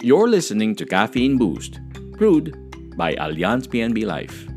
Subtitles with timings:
[0.00, 1.76] You're listening to Caffeine Boost,
[2.16, 2.56] brewed
[2.96, 4.48] by Allianz PNB Life.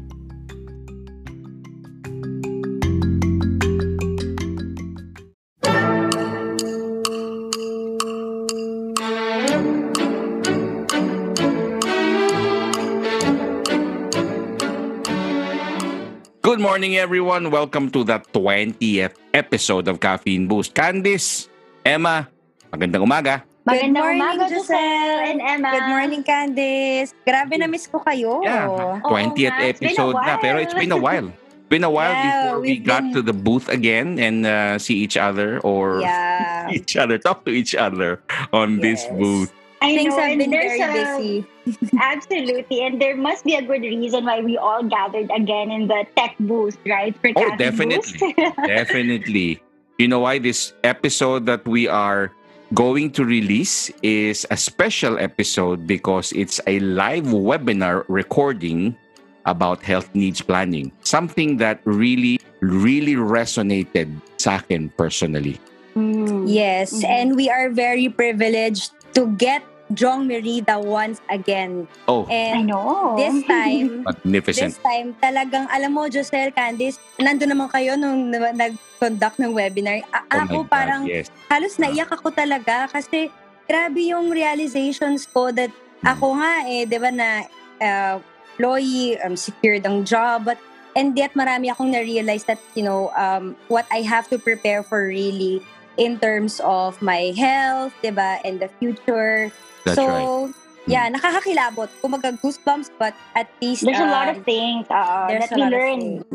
[16.40, 17.52] Good morning, everyone.
[17.52, 20.72] Welcome to the 20th episode of Caffeine Boost.
[20.72, 21.52] Candice,
[21.84, 22.32] Emma,
[22.72, 23.44] magandang umaga.
[23.64, 25.24] Good morning, umaga, Giselle.
[25.24, 25.72] and Emma.
[25.72, 27.16] Good morning, Candice.
[27.24, 28.44] Grabe na miss ko kayo.
[28.44, 31.32] Yeah, 20th nga, it's been a episode na, pero it's been a while.
[31.72, 35.00] Been a while Yeah, before we got been- to the booth again and uh, see
[35.00, 36.76] each other or Yeah.
[36.76, 38.20] each other, talk to each other
[38.52, 39.56] on this booth.
[39.80, 41.36] I Things know, have and been there's very a- busy.
[42.04, 46.04] Absolutely, and there must be a good reason why we all gathered again in the
[46.20, 47.16] tech booth, right?
[47.24, 48.36] For Oh, definitely.
[48.68, 49.64] Definitely.
[50.02, 52.34] You know why this episode that we are
[52.74, 58.98] going to release is a special episode because it's a live webinar recording
[59.46, 60.92] about health needs planning.
[61.04, 65.60] Something that really, really resonated sa akin personally.
[65.94, 66.50] Mm.
[66.50, 67.06] Yes, Mhm.
[67.06, 69.62] and we are very privileged to get
[69.94, 71.88] Jong Merida once again.
[72.06, 73.16] Oh, I And know.
[73.16, 74.74] this time, magnificent.
[74.74, 80.02] this time, talagang, alam mo, Giselle, Candice, nandun naman kayo nung na- nag-conduct ng webinar.
[80.10, 81.30] A- Oh ako God, parang yes.
[81.48, 83.30] halos naiyak ako talaga kasi
[83.64, 85.70] grabe yung realizations ko that
[86.02, 87.48] ako nga eh, di ba na
[87.80, 88.18] uh,
[88.54, 90.60] employee, um, secured ang job, but
[90.94, 95.08] and yet marami akong na-realize that, you know, um, what I have to prepare for
[95.08, 95.58] really
[95.98, 99.50] in terms of my health, di ba, and the future.
[99.86, 100.54] That's so, right.
[100.88, 101.90] yeah, nakakakilabot.
[102.02, 105.62] Kumaga goosebumps, but at least There's a lot um, of things uh, there's that we
[105.62, 106.26] lot of learned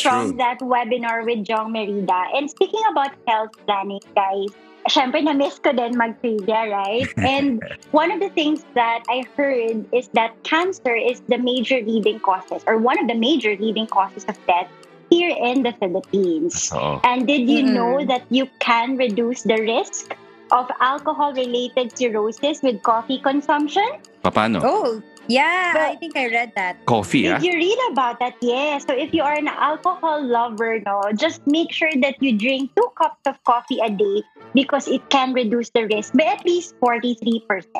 [0.00, 0.36] from true.
[0.38, 2.24] that webinar with Jong Merida.
[2.34, 4.52] And speaking about health planning, guys,
[4.88, 7.08] syempre na-miss ko din mag-trivia, right?
[7.20, 7.60] And
[7.92, 12.64] one of the things that I heard is that cancer is the major leading causes,
[12.66, 14.68] or one of the major leading causes of death
[15.10, 16.70] here in the Philippines.
[16.72, 17.00] Oo.
[17.04, 17.74] And did you Mm-mm.
[17.74, 20.16] know that you can reduce the risk
[20.52, 23.86] of alcohol-related cirrhosis with coffee consumption?
[24.24, 24.60] Paano?
[24.62, 26.84] Oh, yeah, But- I think I read that.
[26.86, 27.38] Coffee, ah?
[27.38, 28.34] Did you read about that?
[28.42, 28.84] Yes.
[28.86, 32.88] So if you are an alcohol lover, no, just make sure that you drink two
[32.98, 34.22] cups of coffee a day
[34.54, 37.70] because it can reduce the risk by at least 43%.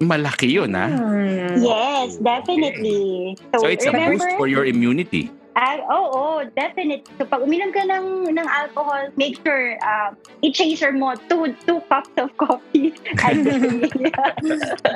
[0.00, 0.88] Malaki yun, ah.
[0.90, 1.62] Hmm.
[1.62, 3.36] Yes, definitely.
[3.54, 5.30] So, So it's a remember, boost for your immunity.
[5.54, 7.06] Ah, oh, oh, definitely.
[7.18, 10.10] So pag uminom ka ng, ng alcohol, make sure uh,
[10.42, 12.90] i-chaser mo two, two cups of coffee.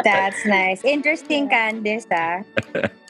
[0.05, 0.83] That's nice.
[0.83, 2.43] Interesting, Candice, ah.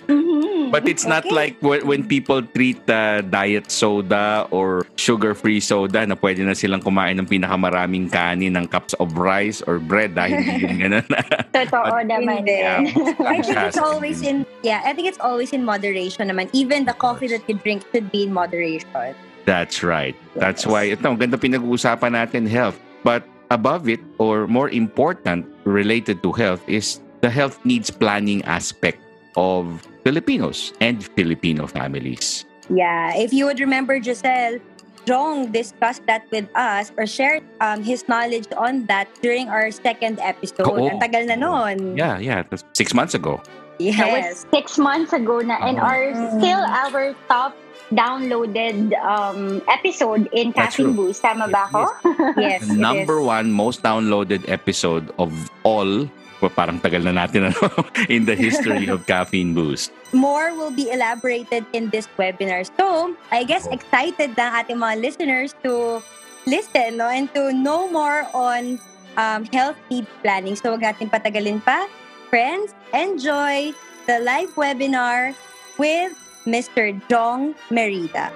[0.08, 0.72] Mhm.
[0.72, 1.36] But it's not Okay.
[1.36, 6.80] like when, when people treat uh, diet soda or sugar-free soda na pwede na silang
[6.80, 11.04] kumain ng pinakamaraming kanin ng cups of rice or bread dahil hindi yun ganun.
[11.52, 12.40] Totoo naman.
[12.48, 12.88] Yan.
[13.20, 16.48] I think it's always in yeah, I think it's always in moderation naman.
[16.56, 19.14] Even the coffee that you drink should be in moderation.
[19.46, 20.18] That's right.
[20.34, 20.70] That's Yes.
[20.70, 22.76] why ito, ang ganda pinag-uusapan natin health.
[23.00, 29.00] But above it or more important related to health is the health needs planning aspect
[29.38, 32.44] of Filipinos and Filipino families.
[32.68, 33.16] Yeah.
[33.16, 34.60] If you would remember Giselle,
[35.08, 40.20] Jong discussed that with us or shared um, his knowledge on that during our second
[40.20, 40.68] episode.
[40.68, 40.84] Oo.
[40.84, 41.96] Ang tagal na nun.
[41.96, 42.44] Yeah, yeah.
[42.44, 43.40] That's six months ago.
[43.78, 44.10] That Yes.
[44.10, 45.86] was six months ago na and Oh.
[45.86, 46.38] are Mm.
[46.38, 47.54] still our top
[47.88, 50.92] downloaded um, episode in Caffeine.
[50.92, 51.22] Boost.
[51.22, 51.88] Tama ba ako?
[52.36, 52.64] Yes.
[52.68, 55.30] The it number one most downloaded episode of
[55.62, 56.04] all
[56.38, 57.66] well, parang tagal na natin ano,
[58.06, 59.90] in the history of Caffeine Boost.
[60.14, 62.62] more will be elaborated in this webinar.
[62.78, 65.98] So, I guess excited na ating mga listeners to
[66.46, 68.78] listen no, and to know more on
[69.18, 70.54] um, health need planning.
[70.54, 71.84] So, wag natin patagalin pa.
[72.28, 73.72] Friends, enjoy
[74.06, 75.34] the live webinar
[75.78, 76.12] with
[76.44, 76.92] Mr.
[77.08, 78.30] Jong Merida.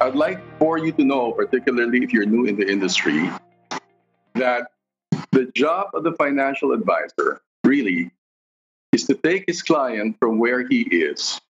[0.00, 3.30] I'd like for you to know, particularly if you're new in the industry,
[4.34, 4.72] that
[5.30, 8.10] the job of the financial advisor really
[8.90, 11.40] is to take his client from where he is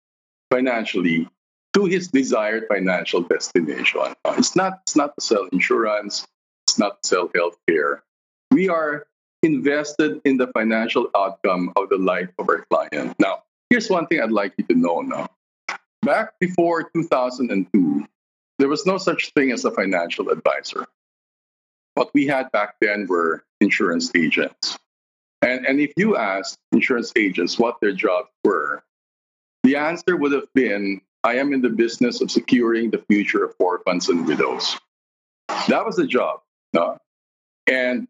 [0.54, 1.28] financially
[1.72, 4.14] to his desired financial destination.
[4.38, 6.26] It's not, it's not to sell insurance,
[6.68, 8.02] it's not to sell healthcare.
[8.52, 9.06] We are
[9.42, 13.16] invested in the financial outcome of the life of our client.
[13.18, 15.26] Now, here's one thing I'd like you to know now.
[16.02, 18.06] Back before 2002,
[18.60, 20.86] there was no such thing as a financial advisor.
[21.94, 24.78] What we had back then were insurance agents.
[25.42, 28.84] And, and if you asked insurance agents what their jobs were,
[29.64, 33.54] the answer would have been I am in the business of securing the future of
[33.58, 34.78] orphans and widows.
[35.68, 36.40] That was the job.
[36.74, 36.98] No?
[37.66, 38.06] And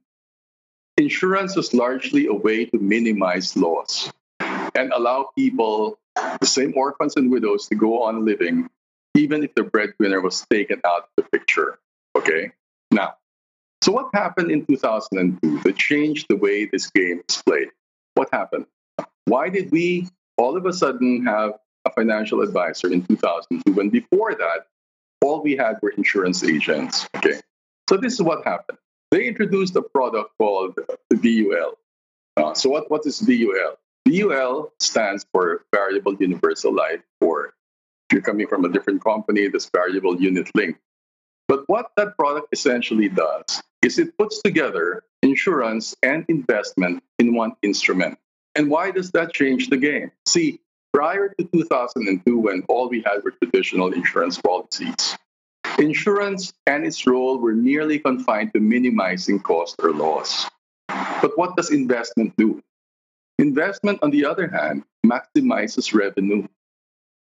[0.98, 5.96] insurance was largely a way to minimize loss and allow people,
[6.40, 8.68] the same orphans and widows, to go on living,
[9.14, 11.78] even if the breadwinner was taken out of the picture.
[12.16, 12.50] Okay?
[12.90, 13.14] Now,
[13.80, 17.68] so what happened in 2002 that changed the way this game is played?
[18.14, 18.66] What happened?
[19.26, 21.52] Why did we all of a sudden have
[21.84, 24.66] a financial advisor in 2002 when before that,
[25.22, 27.06] all we had were insurance agents?
[27.16, 27.40] Okay.
[27.88, 28.78] So this is what happened.
[29.10, 30.78] They introduced a product called
[31.10, 31.78] the VUL.
[32.36, 33.78] Uh, so what, what is VUL?
[34.08, 39.70] VUL stands for Variable Universal Life, or if you're coming from a different company, this
[39.72, 40.76] Variable Unit Link.
[41.48, 47.52] But what that product essentially does is it puts together insurance and investment in one
[47.62, 48.19] instrument.
[48.54, 50.12] And why does that change the game?
[50.26, 50.60] See,
[50.92, 55.16] prior to 2002, when all we had were traditional insurance policies,
[55.78, 60.48] insurance and its role were merely confined to minimizing cost or loss.
[60.88, 62.62] But what does investment do?
[63.38, 66.46] Investment, on the other hand, maximizes revenue.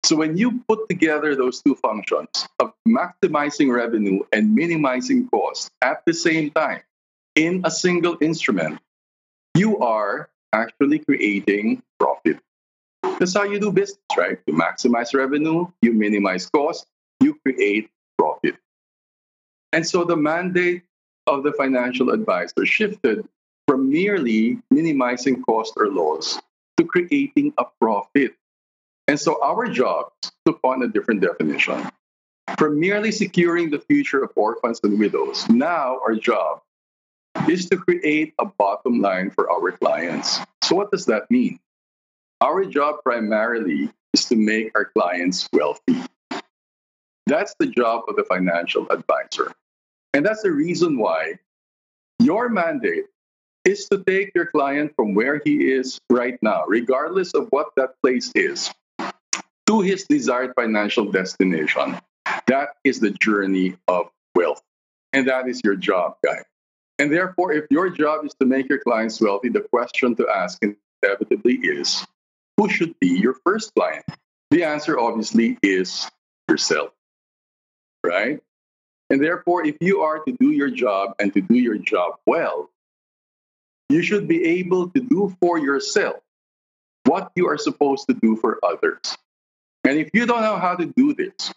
[0.04, 6.04] So when you put together those two functions of maximizing revenue and minimizing cost at
[6.06, 6.82] the same time
[7.36, 8.80] in a single instrument,
[9.56, 12.40] you are actually creating profit.
[13.20, 14.40] That's how you do business, right?
[14.48, 16.86] You maximize revenue, you minimize cost,
[17.20, 18.56] you create profit.
[19.74, 20.84] And so the mandate
[21.28, 23.28] of the financial advisor shifted
[23.68, 26.40] from merely minimizing cost or loss
[26.78, 28.36] to creating a profit.
[29.08, 31.90] And so our jobs took on a different definition.
[32.58, 36.62] From merely securing the future of orphans and widows, now our job
[37.50, 40.40] is to create a bottom line for our clients.
[40.64, 41.60] So, what does that mean?
[42.42, 46.02] Our job primarily is to make our clients wealthy.
[47.28, 49.52] That's the job of the financial advisor.
[50.14, 51.40] And that's the reason why
[52.20, 53.06] your mandate
[53.66, 58.00] is to take your client from where he is right now, regardless of what that
[58.02, 58.72] place is,
[59.68, 61.98] to his desired financial destination.
[62.48, 64.62] That is the journey of wealth.
[65.14, 66.44] And that is your job, guys.
[66.98, 70.62] And therefore, if your job is to make your clients wealthy, the question to ask
[71.04, 72.06] inevitably is
[72.58, 74.06] who should be your first client?
[74.52, 76.10] The answer obviously is
[76.50, 76.92] yourself,
[78.04, 78.40] right?
[79.10, 82.70] And therefore, if you are to do your job and to do your job well,
[83.90, 86.16] you should be able to do for yourself
[87.06, 89.18] what you are supposed to do for others.
[89.84, 91.54] And if you don't know how to do this,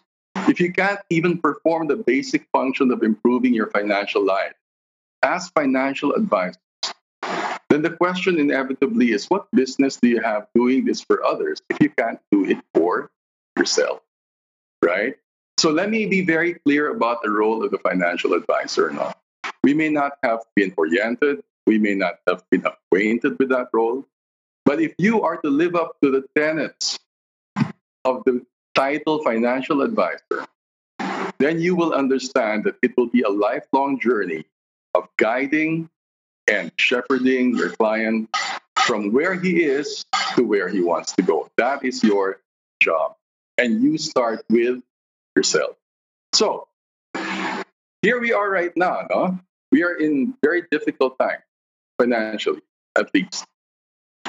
[0.47, 4.53] if you can't even perform the basic function of improving your financial life,
[5.23, 6.57] as financial advisors,
[7.69, 11.77] then the question inevitably is what business do you have doing this for others if
[11.79, 13.11] you can't do it for
[13.57, 14.01] yourself?
[14.83, 15.15] Right?
[15.59, 19.13] So let me be very clear about the role of the financial advisor now.
[19.63, 24.07] We may not have been oriented, we may not have been acquainted with that role,
[24.65, 26.97] but if you are to live up to the tenets
[28.05, 30.47] of the title financial advisor,
[31.39, 34.45] then you will understand that it will be a lifelong journey
[34.93, 35.89] of guiding
[36.49, 38.29] and shepherding your client
[38.85, 40.05] from where he is
[40.35, 41.49] to where he wants to go.
[41.57, 42.41] That is your
[42.81, 43.15] job.
[43.57, 44.81] And you start with
[45.35, 45.75] yourself.
[46.33, 46.67] So,
[48.01, 49.39] here we are right now, no?
[49.71, 51.39] We are in very difficult time
[51.99, 52.61] financially,
[52.97, 53.45] at least.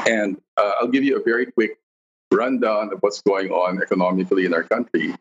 [0.06, 1.78] And uh, I'll give you a very quick
[2.32, 5.14] rundown of what's going on economically in our country.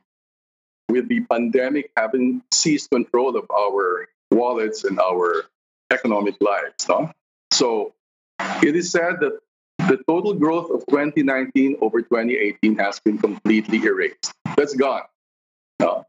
[0.90, 5.46] With the pandemic having seized control of our wallets and our
[5.92, 6.88] economic lives.
[6.88, 7.12] No?
[7.52, 7.94] So
[8.64, 9.40] it is said that
[9.88, 14.34] the total growth of 2019 over 2018 has been completely erased.
[14.56, 15.04] That's gone.
[15.80, 16.06] No?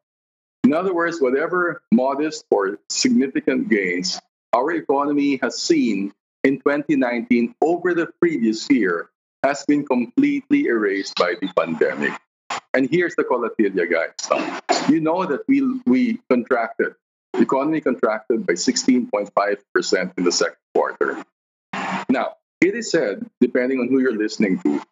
[0.64, 4.20] In other words, whatever modest or significant gains
[4.52, 6.12] our economy has seen
[6.44, 9.10] in 2019 over the previous year
[9.42, 12.12] has been completely erased by the pandemic.
[12.74, 14.88] And here's the colatilla, guys.
[14.88, 16.94] You know that we, we contracted
[17.32, 21.22] the economy contracted by 16.5% in the second quarter.
[22.08, 24.82] Now, it is said, depending on who you're listening to,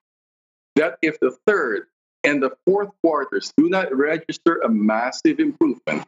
[0.77, 1.87] that if the third
[2.25, 6.07] and the fourth quarters do not register a massive improvement,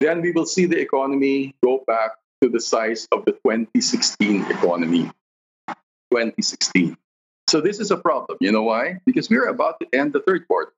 [0.00, 5.10] then we will see the economy go back to the size of the 2016 economy.
[6.10, 6.96] 2016.
[7.48, 8.38] So this is a problem.
[8.40, 9.00] You know why?
[9.06, 10.72] Because we're about to end the third quarter.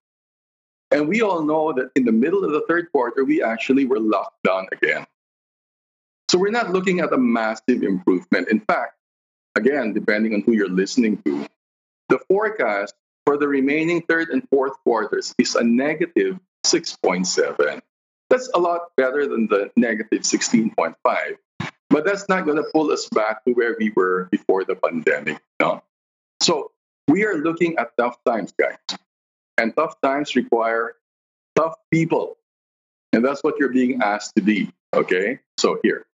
[0.91, 4.01] And we all know that in the middle of the third quarter, we actually were
[4.01, 5.07] locked down again.
[6.29, 8.49] So we're not looking at a massive improvement.
[8.51, 8.95] In fact,
[9.57, 11.47] again, depending on who you're listening to,
[12.09, 12.95] the forecast
[13.25, 17.81] for the remaining third and fourth quarters is a negative 6.7.
[18.29, 20.95] That's a lot better than the negative 16.5.
[21.91, 25.41] But that's not going to pull us back to where we were before the pandemic.
[25.61, 25.83] No?
[26.41, 26.71] So
[27.09, 28.77] we are looking at tough times, guys.
[29.61, 30.97] And tough times require
[31.55, 32.39] tough people.
[33.13, 34.73] And that's what you're being asked to be.
[34.95, 35.39] Okay?
[35.59, 36.07] So here.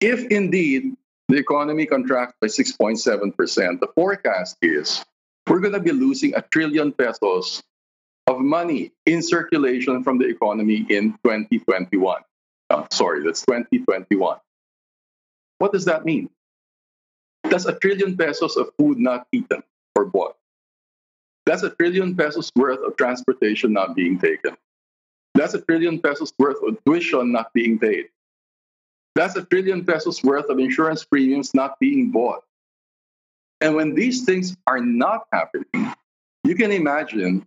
[0.00, 0.94] If indeed
[1.28, 5.04] the economy contracts by 6.7%, the forecast is
[5.48, 7.60] we're going to be losing a trillion pesos
[8.28, 12.22] of money in circulation from the economy in 2021.
[12.70, 14.38] Uh, sorry, that's 2021.
[15.58, 16.30] What does that mean?
[17.42, 19.64] That's a trillion pesos of food not eaten
[19.96, 20.36] or bought.
[21.46, 24.56] That's a trillion pesos worth of transportation not being taken.
[25.34, 28.06] That's a trillion pesos worth of tuition not being paid.
[29.14, 32.44] That's a trillion pesos worth of insurance premiums not being bought.
[33.60, 35.92] And when these things are not happening,
[36.44, 37.46] you can imagine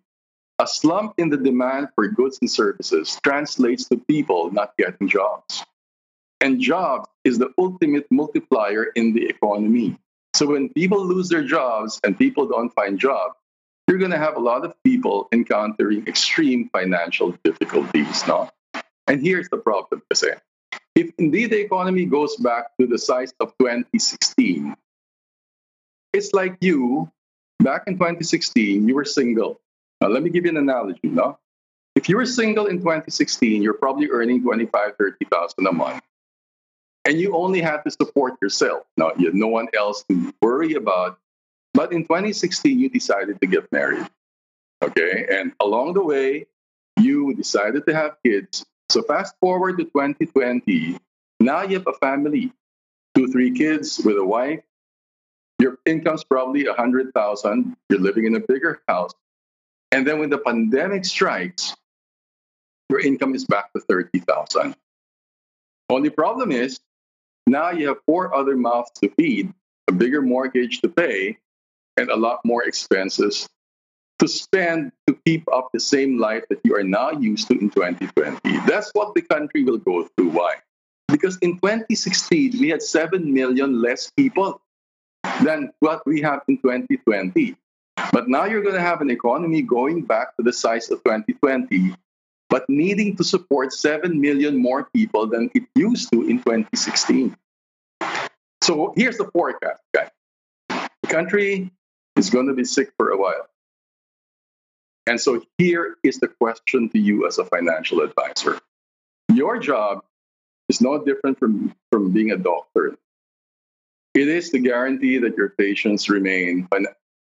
[0.60, 5.66] a slump in the demand for goods and services translates to people not getting jobs.
[6.40, 9.98] And jobs is the ultimate multiplier in the economy.
[10.34, 13.36] So when people lose their jobs and people don't find jobs,
[13.88, 18.28] you're going to have a lot of people encountering extreme financial difficulties.
[18.28, 18.50] No?
[19.08, 20.02] And here's the problem.
[20.96, 24.76] If indeed the economy goes back to the size of 2016,
[26.14, 27.12] it's like you,
[27.60, 29.60] back in 2016, you were single.
[30.02, 31.00] Now, let me give you an analogy.
[31.04, 31.38] No?
[31.96, 36.02] If you were single in 2016, you're probably earning 25, 30,000 a month.
[37.06, 38.84] And you only had to support yourself.
[38.98, 41.20] Now, you had no one else to worry about
[41.76, 44.08] but in 2016, you decided to get married.
[44.82, 45.28] Okay.
[45.30, 46.48] And along the way,
[46.98, 48.66] you decided to have kids.
[48.90, 50.98] So fast forward to 2020,
[51.42, 52.54] now you have a family,
[53.14, 54.62] two, three kids with a wife.
[55.60, 57.76] Your income's probably a hundred thousand.
[57.90, 59.12] You're living in a bigger house.
[59.92, 61.76] And then when the pandemic strikes,
[62.90, 64.76] your income is back to 30,000.
[65.90, 66.80] Only problem is
[67.48, 69.54] now you have four other mouths to feed,
[69.88, 71.38] a bigger mortgage to pay,
[71.98, 73.48] and a lot more expenses
[74.20, 77.70] to spend to keep up the same life that you are now used to in
[77.70, 78.58] 2020.
[78.66, 80.30] That's what the country will go through.
[80.30, 80.56] Why?
[81.08, 84.62] Because in 2016, we had 7 million less people
[85.44, 87.56] than what we have in 2020.
[88.12, 91.96] But now you're going to have an economy going back to the size of 2020,
[92.50, 97.36] but needing to support 7 million more people than it used to in 2016.
[98.62, 100.10] So here's the forecast, guys.
[100.70, 101.72] The country
[102.16, 103.48] is going to be sick for a while.
[105.08, 108.60] And so here is the question to you as a financial advisor.
[109.34, 110.04] Your job
[110.70, 112.98] is no different from, from being a doctor.
[114.16, 116.68] It is to guarantee that your patients remain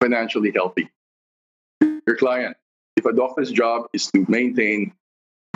[0.02, 0.90] financially healthy.
[1.82, 2.58] Your client,
[2.96, 4.94] if a doctor's job is to maintain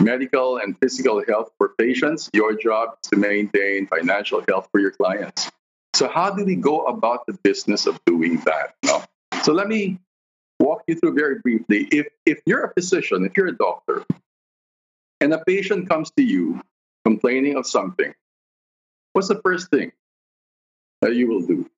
[0.00, 4.90] medical and physical health for patients, your job is to maintain financial health for your
[4.90, 5.50] clients.
[5.94, 8.74] So, how do we go about the business of doing that?
[9.42, 9.98] So let me
[10.60, 11.88] walk you through very briefly.
[11.90, 14.04] If, if you're a physician, if you're a doctor,
[15.20, 16.60] and a patient comes to you
[17.04, 18.14] complaining of something,
[19.12, 19.90] what's the first thing
[21.00, 21.68] that you will do?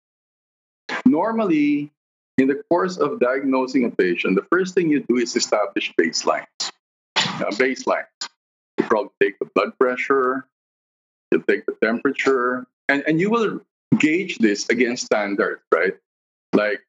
[1.07, 1.91] Normally,
[2.37, 6.73] in the course of diagnosing a patient, the first thing you do is establish baselines.
[7.17, 8.07] Uh, baselines.
[8.79, 10.47] You probably take the blood pressure,
[11.33, 13.61] you take the temperature, and, and you will
[13.99, 15.95] gauge this against standards, right?
[16.53, 16.83] Like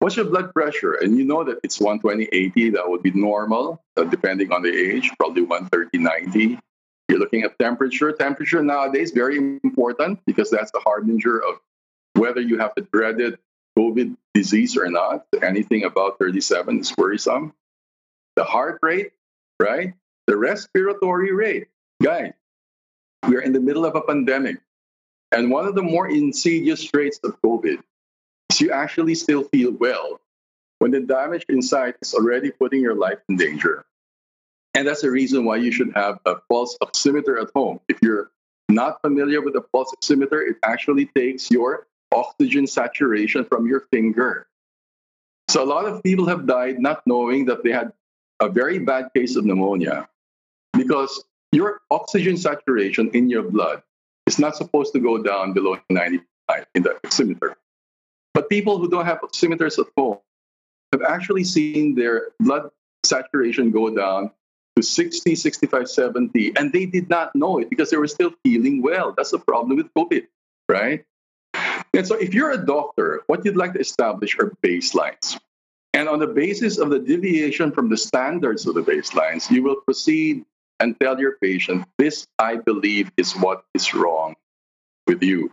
[0.00, 0.94] What's your blood pressure?
[0.94, 4.74] And you know that it's 120, 80, that would be normal, uh, depending on the
[4.74, 6.58] age, probably 130, 90.
[7.08, 8.10] You're looking at temperature.
[8.10, 11.60] Temperature nowadays very important because that's the harbinger of
[12.14, 13.38] whether you have the dreaded
[13.78, 15.26] COVID disease or not.
[15.42, 17.52] Anything above 37 is worrisome.
[18.36, 19.12] The heart rate,
[19.58, 19.92] right?
[20.26, 21.68] The respiratory rate.
[22.02, 22.32] Guys,
[23.28, 24.60] we are in the middle of a pandemic.
[25.30, 27.82] And one of the more insidious traits of COVID
[28.58, 30.18] you actually still feel well
[30.78, 33.84] when the damage inside is already putting your life in danger.
[34.72, 37.80] And that's the reason why you should have a pulse oximeter at home.
[37.88, 38.30] If you're
[38.70, 44.46] not familiar with a pulse oximeter, it actually takes your oxygen saturation from your finger.
[45.48, 47.92] So a lot of people have died not knowing that they had
[48.40, 50.08] a very bad case of pneumonia
[50.72, 53.82] because your oxygen saturation in your blood
[54.26, 57.54] is not supposed to go down below 95 in the oximeter.
[58.34, 60.18] But people who don't have oximeters at home
[60.92, 62.70] have actually seen their blood
[63.04, 64.30] saturation go down
[64.76, 68.82] to 60, 65, 70, and they did not know it because they were still feeling
[68.82, 69.12] well.
[69.16, 70.26] That's the problem with COVID,
[70.68, 71.04] right?
[71.92, 75.38] And so if you're a doctor, what you'd like to establish are baselines.
[75.92, 79.76] And on the basis of the deviation from the standards of the baselines, you will
[79.76, 80.44] proceed
[80.78, 84.36] and tell your patient, This, I believe, is what is wrong
[85.06, 85.52] with you.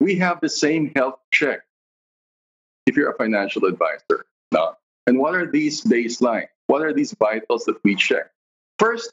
[0.00, 1.60] We have the same health check
[2.86, 4.26] if you're a financial advisor.
[4.52, 6.48] Now, and what are these baselines?
[6.66, 8.30] What are these vitals that we check?
[8.78, 9.12] First,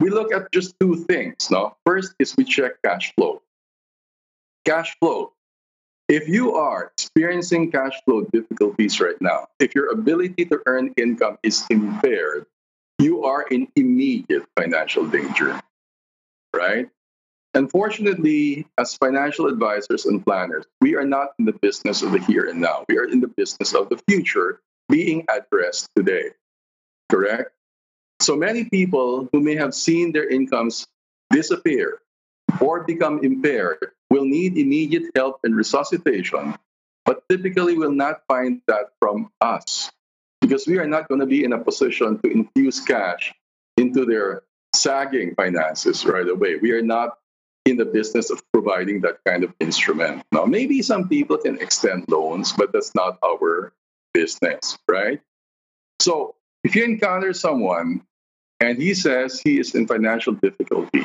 [0.00, 1.50] we look at just two things.
[1.50, 3.42] No, first is we check cash flow.
[4.64, 5.32] Cash flow.
[6.08, 11.38] If you are experiencing cash flow difficulties right now, if your ability to earn income
[11.42, 12.46] is impaired,
[12.98, 15.60] you are in immediate financial danger,
[16.54, 16.90] right?
[17.54, 22.46] Unfortunately, as financial advisors and planners, we are not in the business of the here
[22.46, 22.84] and now.
[22.88, 26.30] We are in the business of the future being addressed today,
[27.10, 27.52] correct?
[28.20, 30.86] So many people who may have seen their incomes
[31.30, 32.00] disappear
[32.60, 36.54] or become impaired will need immediate help and resuscitation,
[37.04, 39.90] but typically will not find that from us
[40.40, 43.34] because we are not going to be in a position to infuse cash
[43.76, 44.42] into their
[44.74, 46.56] sagging finances right away.
[46.56, 47.18] We are not
[47.64, 50.22] in the business of providing that kind of instrument.
[50.32, 53.72] Now, maybe some people can extend loans, but that's not our
[54.12, 55.20] business, right?
[56.00, 58.02] So, if you encounter someone
[58.60, 61.04] and he says he is in financial difficulty,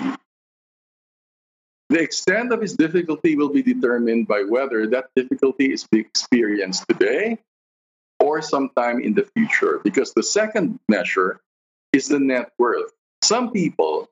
[1.89, 6.85] the extent of his difficulty will be determined by whether that difficulty is being experienced
[6.89, 7.37] today
[8.19, 9.79] or sometime in the future.
[9.83, 11.39] Because the second measure
[11.93, 12.91] is the net worth.
[13.21, 14.09] Some people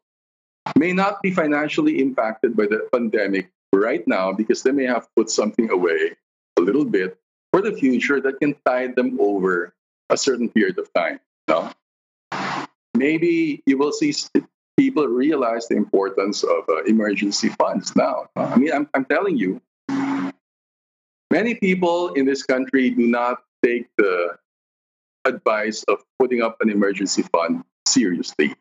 [0.77, 5.29] may not be financially impacted by the pandemic right now because they may have put
[5.29, 6.15] something away
[6.57, 7.17] a little bit
[7.51, 9.73] for the future that can tide them over
[10.09, 11.19] a certain period of time.
[11.47, 11.71] No?
[12.93, 14.13] Maybe you will see
[14.77, 18.27] people realize the importance of uh, emergency funds now.
[18.35, 19.61] I mean, I'm, I'm telling you,
[21.31, 24.37] many people in this country do not take the
[25.25, 28.55] advice of putting up an emergency fund seriously.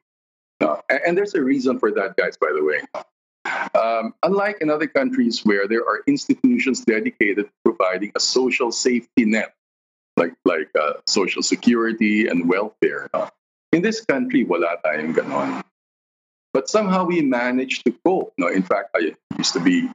[0.88, 2.80] And, there's a reason for that, guys, by the way.
[3.74, 9.24] Um, unlike in other countries where there are institutions dedicated to providing a social safety
[9.24, 9.54] net,
[10.16, 13.28] like, like uh, social security and welfare, uh,
[13.72, 15.62] in this country, wala tayong ganon.
[16.54, 18.32] But somehow we managed to cope.
[18.38, 19.90] No, in fact, I used to be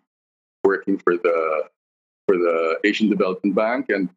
[0.63, 1.69] working for the
[2.27, 4.09] for the Asian Development Bank, and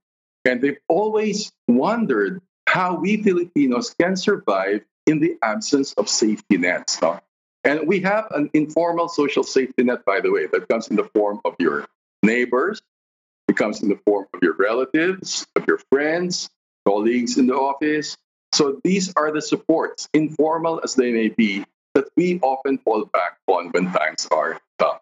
[0.44, 7.00] and they've always wondered how we Filipinos can survive in the absence of safety nets.
[7.00, 7.20] No?
[7.64, 11.04] And we have an informal social safety net, by the way, that comes in the
[11.14, 11.86] form of your
[12.22, 12.82] neighbors,
[13.48, 16.48] it comes in the form of your relatives, of your friends,
[16.86, 18.16] colleagues in the office.
[18.52, 23.38] So these are the supports, informal as they may be, that we often fall back
[23.46, 25.00] on when times are tough.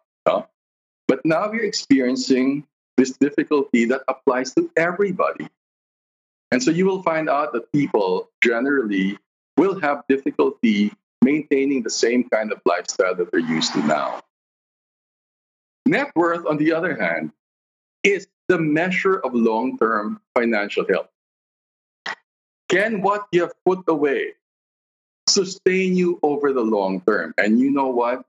[1.10, 2.64] But now we're experiencing
[2.96, 5.48] this difficulty that applies to everybody.
[6.52, 9.18] And so you will find out that people generally
[9.60, 14.22] will have difficulty maintaining the same kind of lifestyle that they're used to now.
[15.84, 17.30] Net worth, on the other hand,
[18.02, 21.12] is the measure of long term financial health.
[22.70, 24.32] Can what you have put away
[25.30, 27.34] sustain you over the long term.
[27.38, 28.24] And you know what?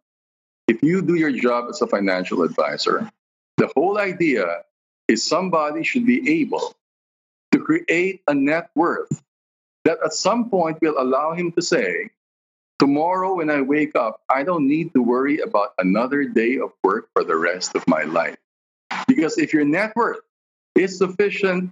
[0.68, 3.10] If you do your job as a financial advisor,
[3.58, 4.64] the whole idea
[5.08, 6.76] is somebody should be able
[7.52, 9.22] to create a net worth
[9.86, 12.10] that at some point will allow him to say,
[12.82, 17.10] Tomorrow, when I wake up, I don't need to worry about another day of work
[17.14, 18.38] for the rest of my life.
[19.08, 20.26] Because if your net worth
[20.74, 21.70] is sufficient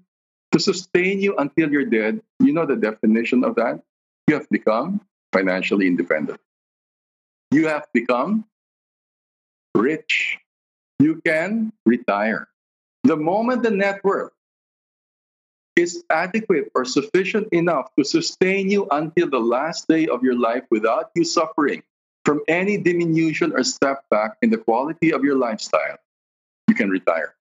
[0.51, 3.81] to sustain you until you're dead, you know the definition of that?
[4.27, 5.01] You have become
[5.33, 6.39] financially independent.
[7.49, 8.45] You have become
[9.73, 10.37] rich.
[10.99, 12.47] You can retire.
[13.03, 14.31] The moment the net worth
[15.79, 20.63] is adequate or sufficient enough to sustain you until the last day of your life
[20.69, 21.81] without you suffering
[22.25, 25.97] from any diminution or step back in the quality of your lifestyle,
[26.67, 27.33] you can retire.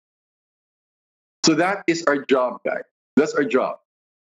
[1.45, 2.85] So that is our job, guys.
[3.17, 3.81] That's our job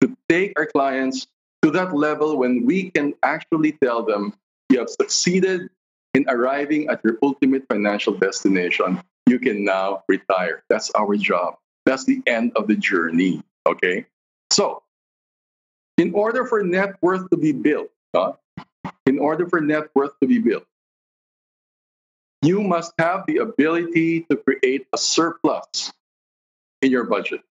[0.01, 1.27] to take our clients
[1.63, 4.33] to that level when we can actually tell them
[4.71, 5.69] you have succeeded
[6.15, 9.03] in arriving at your ultimate financial destination.
[9.27, 10.63] You can now retire.
[10.69, 11.59] That's our job.
[11.85, 13.43] That's the end of the journey.
[13.69, 14.07] Okay.
[14.51, 14.83] So,
[15.99, 18.33] in order for net worth to be built, uh,
[19.05, 20.65] in order for net worth to be built,
[22.41, 25.93] you must have the ability to create a surplus
[26.81, 27.43] in your budget.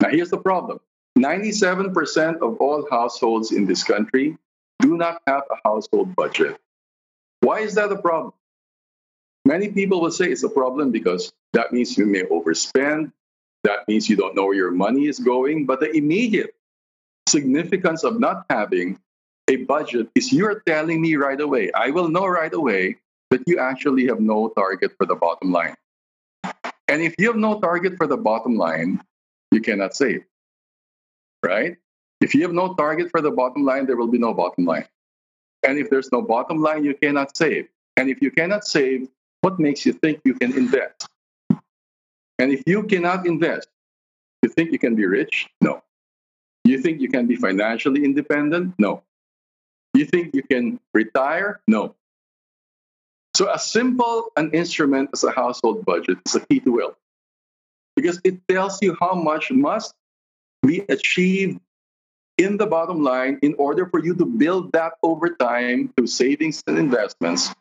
[0.00, 0.80] Now, here's the problem
[1.18, 4.38] 97% of all households in this country
[4.80, 6.58] do not have a household budget.
[7.40, 8.32] Why is that a problem?
[9.44, 13.12] Many people will say it's a problem because that means you may overspend,
[13.64, 15.66] That means you don't know where your money is going.
[15.66, 16.54] But the immediate
[17.28, 18.98] significance of not having
[19.48, 22.96] a budget is you're telling me right away, I will know right away
[23.30, 25.74] that you actually have no target for the bottom line.
[26.88, 29.02] And if you have no target for the bottom line,
[29.50, 30.24] you cannot save.
[31.42, 31.76] Right?
[32.20, 34.86] If you have no target for the bottom line, there will be no bottom line.
[35.66, 37.68] And if there's no bottom line, you cannot save.
[37.96, 39.08] And if you cannot save,
[39.40, 41.08] what makes you think you can invest?
[42.38, 43.68] And if you cannot invest,
[44.42, 45.48] you think you can be rich?
[45.60, 45.82] No.
[46.64, 48.74] You think you can be financially independent?
[48.78, 49.02] No.
[49.94, 51.60] You think you can retire?
[51.68, 51.94] No.
[53.36, 56.96] So, as simple an instrument as a household budget is a key to wealth
[57.96, 59.94] because it tells you how much must
[60.62, 61.60] be achieved
[62.38, 66.62] in the bottom line in order for you to build that over time through savings
[66.66, 67.54] and investments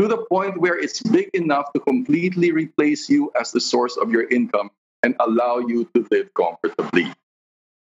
[0.00, 4.10] to the point where it's big enough to completely replace you as the source of
[4.10, 4.70] your income
[5.02, 7.12] and allow you to live comfortably.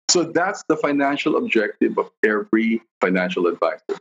[0.10, 4.00] So that's the financial objective of every financial advisor.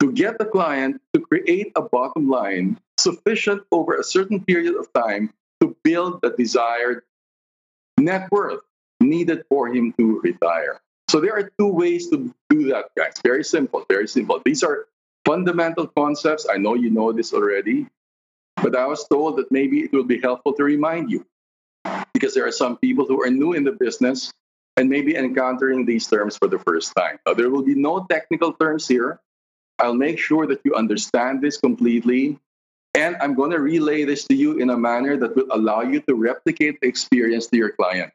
[0.00, 4.92] To get the client to create a bottom line sufficient over a certain period of
[4.92, 7.04] time to build the desired
[7.96, 8.62] net worth
[8.98, 10.80] needed for him to retire.
[11.08, 13.14] So there are two ways to do that, guys.
[13.22, 14.42] Very simple, very simple.
[14.44, 14.88] These are
[15.30, 16.44] fundamental concepts.
[16.50, 17.86] I know you know this already,
[18.58, 21.24] but I was told that maybe it will be helpful to remind you
[22.12, 24.34] because there are some people who are new in the business
[24.76, 27.22] and maybe encountering these terms for the first time.
[27.22, 29.22] Now, there will be no technical terms here.
[29.78, 32.34] I'll make sure that you understand this completely.
[32.98, 36.02] And I'm going to relay this to you in a manner that will allow you
[36.10, 38.10] to replicate the experience to your client.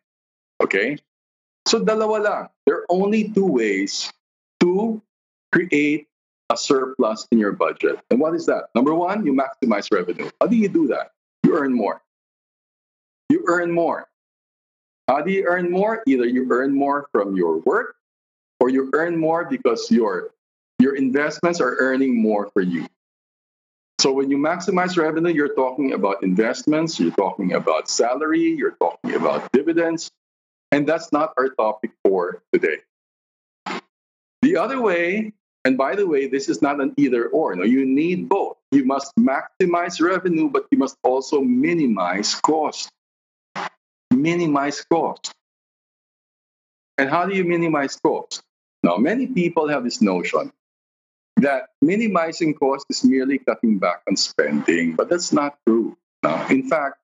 [0.59, 0.99] Okay?
[1.63, 2.43] So, dalawa lang.
[2.67, 4.11] There are only two ways
[4.59, 4.99] to
[5.55, 6.11] create
[6.49, 7.99] a surplus in your budget.
[8.09, 8.69] And what is that?
[8.75, 10.29] Number one, you maximize revenue.
[10.39, 11.11] How do you do that?
[11.43, 12.01] You earn more.
[13.29, 14.07] You earn more.
[15.07, 16.03] How do you earn more?
[16.05, 17.95] Either you earn more from your work
[18.59, 20.31] or you earn more because your,
[20.79, 22.87] your investments are earning more for you.
[23.99, 29.15] So when you maximize revenue, you're talking about investments, you're talking about salary, you're talking
[29.15, 30.11] about dividends,
[30.71, 32.77] and that's not our topic for today.
[34.41, 35.33] The other way,
[35.65, 37.55] and by the way, this is not an either or.
[37.55, 38.57] No, you need both.
[38.71, 42.89] You must maximize revenue, but you must also minimize cost
[44.15, 45.31] minimize cost.
[46.97, 48.41] And how do you minimize cost?
[48.83, 50.51] Now, many people have this notion
[51.37, 55.97] that minimizing cost is merely cutting back on spending, but that's not true.
[56.23, 56.95] Now, in fact,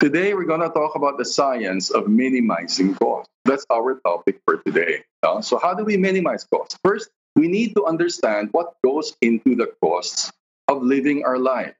[0.00, 3.30] today we're going to talk about the science of minimizing cost.
[3.44, 5.04] That's our topic for today.
[5.42, 6.78] So, how do we minimize cost?
[6.82, 10.28] First, we need to understand what goes into the costs
[10.68, 11.72] of living our life.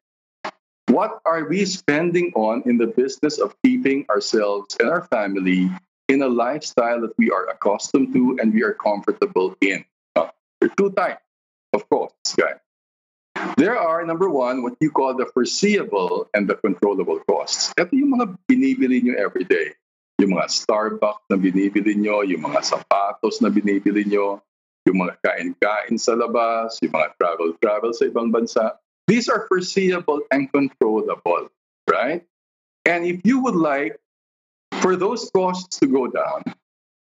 [0.88, 5.68] What are we spending on in the business of keeping ourselves and our family
[6.08, 9.84] in a lifestyle that we are accustomed to and we are comfortable in?
[10.16, 11.20] There are two types
[11.76, 12.56] of costs, guys.
[13.60, 17.76] There are, number one, what you call the foreseeable and the controllable costs.
[17.76, 19.76] Ito yung mga binibili nyo every day.
[20.20, 24.40] Yung mga Starbucks na binibili nyo, yung mga sapatos na binibili nyo,
[24.86, 28.80] yung mga kain-kain sa labas, yung mga travel-travel sa ibang bansa.
[29.06, 31.50] These are foreseeable and controllable,
[31.90, 32.24] right?
[32.86, 34.00] And if you would like
[34.80, 36.42] for those costs to go down,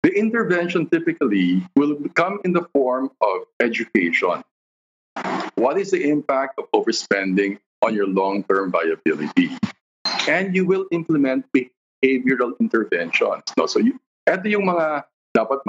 [0.03, 4.43] the intervention typically will come in the form of education.
[5.55, 9.55] What is the impact of overspending on your long term viability?
[10.27, 13.43] And you will implement behavioral interventions.
[13.55, 13.65] No?
[13.67, 15.65] So, you, ito yung mga dapat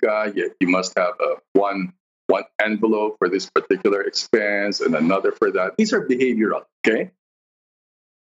[0.00, 1.92] ka, you must have a one
[2.28, 5.76] one envelope for this particular expense and another for that.
[5.76, 7.10] These are behavioral, okay?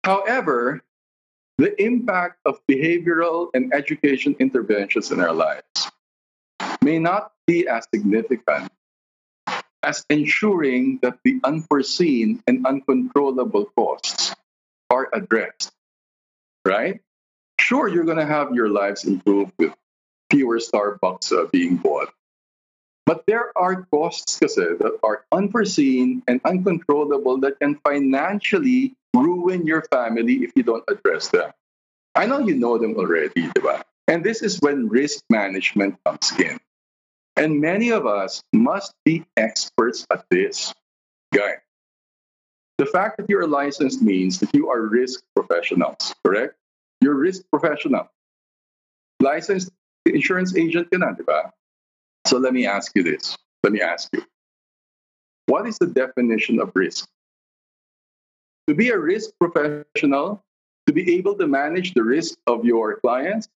[0.04, 0.80] However,
[1.58, 5.92] the impact of behavioral and education interventions in our lives
[6.80, 8.72] may not be as significant
[9.82, 14.34] as ensuring that the unforeseen and uncontrollable costs
[14.88, 15.72] are addressed,
[16.64, 17.00] right?
[17.58, 19.74] Sure, you're going to have your lives improved with
[20.30, 22.12] fewer Starbucks uh, being bought,
[23.10, 29.82] but there are costs kasi that are unforeseen and uncontrollable that can financially ruin your
[29.90, 31.50] family if you don't address them.
[32.14, 33.82] I know you know them already, diba?
[34.06, 36.58] And this is when risk management comes in.
[37.36, 40.74] And many of us must be experts at this.
[41.34, 41.62] Guy,
[42.78, 46.54] the fact that you're licensed means that you are risk professionals, correct?
[47.00, 48.10] You're risk professional.
[49.20, 49.70] Licensed
[50.06, 51.50] insurance agent ka na, diba?
[52.26, 53.36] So let me ask you this.
[53.62, 54.24] Let me ask you.
[55.46, 57.08] What is the definition of risk?
[58.68, 60.42] To be a risk professional,
[60.86, 63.48] to be able to manage the risk of your clients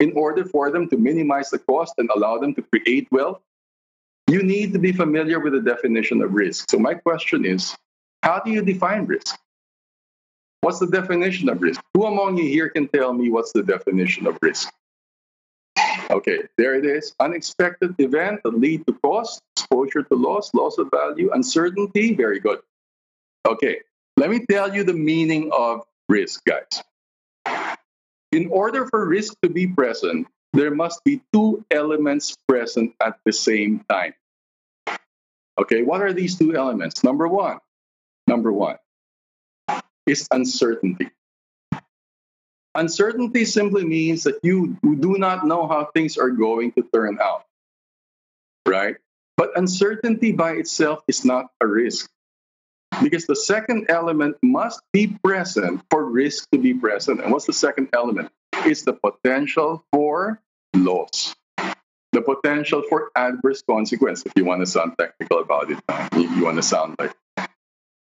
[0.00, 3.40] in order for them to minimize the cost and allow them to create wealth,
[4.28, 6.70] you need to be familiar with the definition of risk.
[6.70, 7.76] So, my question is
[8.22, 9.38] how do you define risk?
[10.60, 11.80] What's the definition of risk?
[11.94, 14.72] Who among you here can tell me what's the definition of risk?
[16.10, 17.14] Okay, there it is.
[17.20, 22.14] Unexpected event that lead to cost, exposure to loss, loss of value, uncertainty.
[22.14, 22.60] Very good.
[23.46, 23.80] Okay,
[24.16, 26.82] let me tell you the meaning of risk, guys.
[28.32, 33.32] In order for risk to be present, there must be two elements present at the
[33.32, 34.14] same time.
[35.58, 37.02] Okay, what are these two elements?
[37.02, 37.58] Number one,
[38.26, 38.76] number one
[40.06, 41.10] is uncertainty.
[42.74, 47.44] Uncertainty simply means that you do not know how things are going to turn out,
[48.66, 48.96] right?
[49.36, 52.10] But uncertainty by itself is not a risk
[53.02, 57.20] because the second element must be present for risk to be present.
[57.20, 58.30] And what's the second element?
[58.64, 60.40] It's the potential for
[60.74, 61.34] loss,
[62.12, 64.24] the potential for adverse consequence.
[64.26, 65.78] If you want to sound technical about it,
[66.14, 67.12] you, you want to sound like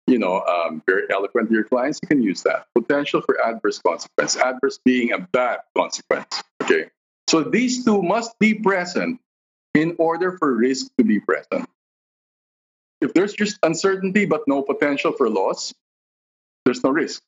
[0.07, 2.67] you know, um, very eloquent to your clients, you can use that.
[2.75, 6.43] Potential for adverse consequence, adverse being a bad consequence.
[6.61, 6.89] Okay.
[7.29, 9.19] So these two must be present
[9.73, 11.67] in order for risk to be present.
[13.01, 15.73] If there's just uncertainty but no potential for loss,
[16.65, 17.21] there's no risk.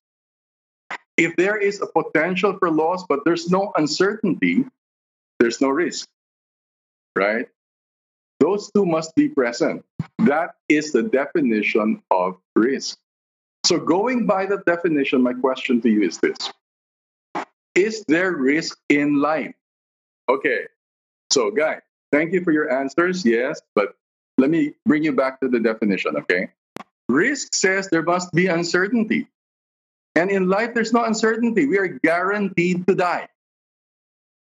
[1.18, 4.66] If there is a potential for loss but there's no uncertainty,
[5.40, 6.08] there's no risk.
[7.16, 7.48] Right?
[8.39, 9.84] Those two must be present.
[10.19, 12.98] That is the definition of risk.
[13.65, 16.52] So, going by the definition, my question to you is this
[17.74, 19.56] Is there risk in life?
[20.30, 20.65] Okay,
[21.32, 23.26] so, guys, thank you for your answers.
[23.26, 23.95] Yes, but
[24.38, 26.50] let me bring you back to the definition, okay?
[27.10, 29.28] Risk says there must be uncertainty.
[30.15, 31.65] And in life, there's no uncertainty.
[31.65, 33.28] We are guaranteed to die,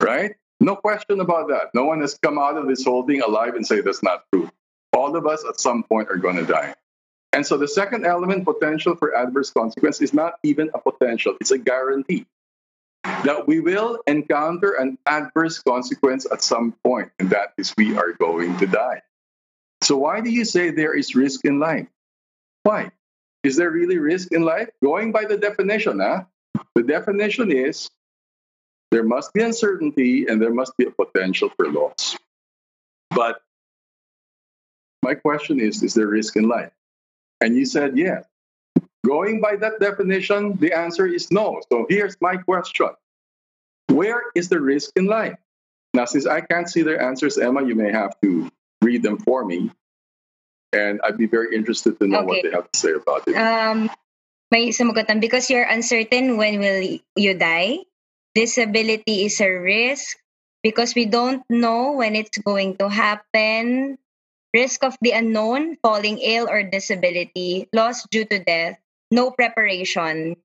[0.01, 0.35] right?
[0.61, 1.71] No question about that.
[1.73, 4.47] No one has come out of this whole thing alive and say that's not true.
[4.93, 6.75] All of us at some point are going to die.
[7.33, 11.49] And so the second element, potential for adverse consequence, is not even a potential, it's
[11.49, 12.27] a guarantee
[13.03, 18.13] that we will encounter an adverse consequence at some point, and that is we are
[18.13, 19.01] going to die.
[19.81, 21.87] So, why do you say there is risk in life?
[22.63, 22.91] Why?
[23.43, 24.69] Is there really risk in life?
[24.83, 26.25] Going by the definition, huh?
[26.75, 27.89] the definition is
[28.91, 32.17] there must be uncertainty and there must be a potential for loss.
[33.09, 33.41] But
[35.01, 36.71] my question is Is there risk in life?
[37.39, 38.25] And you said yes.
[39.05, 41.59] Going by that definition, the answer is no.
[41.71, 42.89] So here's my question
[43.87, 45.37] Where is the risk in life?
[45.93, 48.49] Now, since I can't see their answers, Emma, you may have to
[48.81, 49.71] read them for me.
[50.71, 52.27] And I'd be very interested to know okay.
[52.27, 53.35] what they have to say about it.
[53.35, 53.89] Um,
[54.51, 54.71] may
[55.19, 57.79] because you're uncertain when will you die
[58.35, 60.17] disability is a risk
[60.63, 63.97] because we don't know when it's going to happen.
[64.53, 68.77] Risk of the unknown, falling ill or disability, loss due to death,
[69.09, 70.35] no preparation.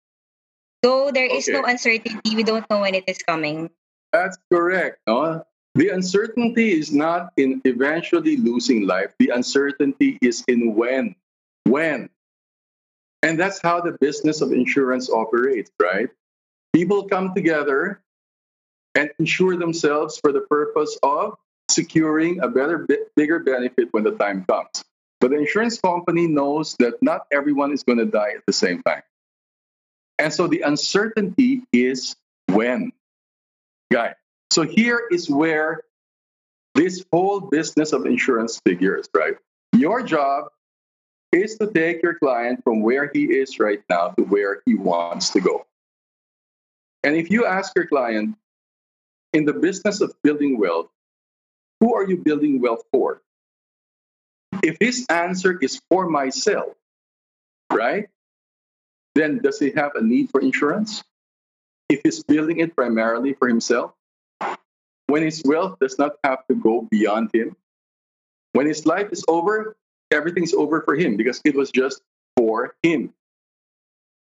[0.82, 1.58] Though there is okay.
[1.58, 3.70] no uncertainty, we don't know when it is coming.
[4.12, 5.00] That's correct.
[5.08, 5.42] No?
[5.74, 9.12] The uncertainty is not in eventually losing life.
[9.18, 11.14] The uncertainty is in when.
[11.64, 12.08] When.
[13.22, 16.08] And that's how the business of insurance operates, right?
[16.76, 18.02] People come together
[18.94, 21.38] and insure themselves for the purpose of
[21.70, 22.86] securing a better,
[23.16, 24.84] bigger benefit when the time comes.
[25.18, 28.82] But the insurance company knows that not everyone is going to die at the same
[28.82, 29.00] time.
[30.18, 32.14] And so the uncertainty is
[32.52, 32.92] when.
[33.90, 34.14] Guy.
[34.50, 35.80] So here is where
[36.74, 39.36] this whole business of insurance figures, right?
[39.72, 40.48] Your job
[41.32, 45.30] is to take your client from where he is right now to where he wants
[45.30, 45.64] to go.
[47.06, 48.36] And if you ask your client,
[49.32, 50.88] in the business of building wealth,
[51.78, 53.22] who are you building wealth for?
[54.64, 56.74] If his answer is for myself,
[57.72, 58.08] right?
[59.14, 61.04] Then does he have a need for insurance?
[61.88, 63.92] If he's building it primarily for himself,
[65.06, 67.54] when his wealth does not have to go beyond him,
[68.50, 69.76] when his life is over,
[70.10, 72.02] everything's over for him because it was just
[72.36, 73.14] for him.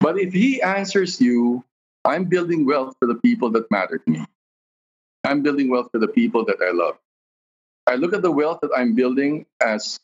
[0.01, 1.63] But if he answers you
[2.05, 4.25] I'm building wealth for the people that matter to me.
[5.23, 6.97] I'm building wealth for the people that I love.
[7.87, 9.99] I look at the wealth that I'm building as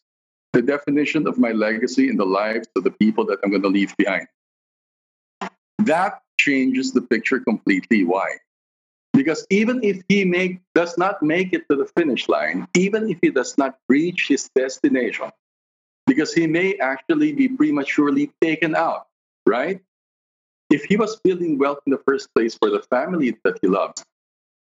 [0.54, 3.70] the definition of my legacy in the lives of the people that I'm going to
[3.70, 4.28] leave behind.
[5.80, 8.04] That changes the picture completely.
[8.04, 8.38] Why?
[9.14, 13.20] Because even if he make, does not make it to the finish line, even if
[13.22, 15.30] he does not reach his destination,
[16.08, 19.08] because he may actually be prematurely taken out,
[19.46, 19.82] right?
[20.72, 24.04] If he was building wealth in the first place for the family that he loves,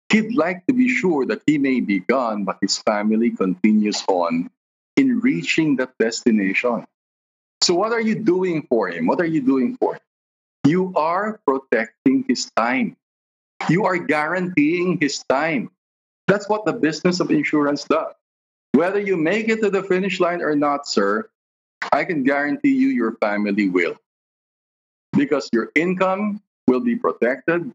[0.09, 4.49] he'd like to be sure that he may be gone, but his family continues on
[4.95, 6.85] in reaching that destination.
[7.61, 9.07] So, what are you doing for him?
[9.07, 10.01] What are you doing for him?
[10.63, 12.95] You are protecting his time.
[13.67, 15.71] You are guaranteeing his time.
[16.27, 18.13] That's what the business of insurance does.
[18.73, 21.29] Whether you make it to the finish line or not, sir,
[21.91, 23.95] I can guarantee you your family will.
[25.15, 27.71] Because your income will be protected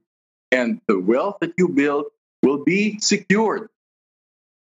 [0.52, 2.06] and the wealth that you build
[2.42, 3.68] will be secured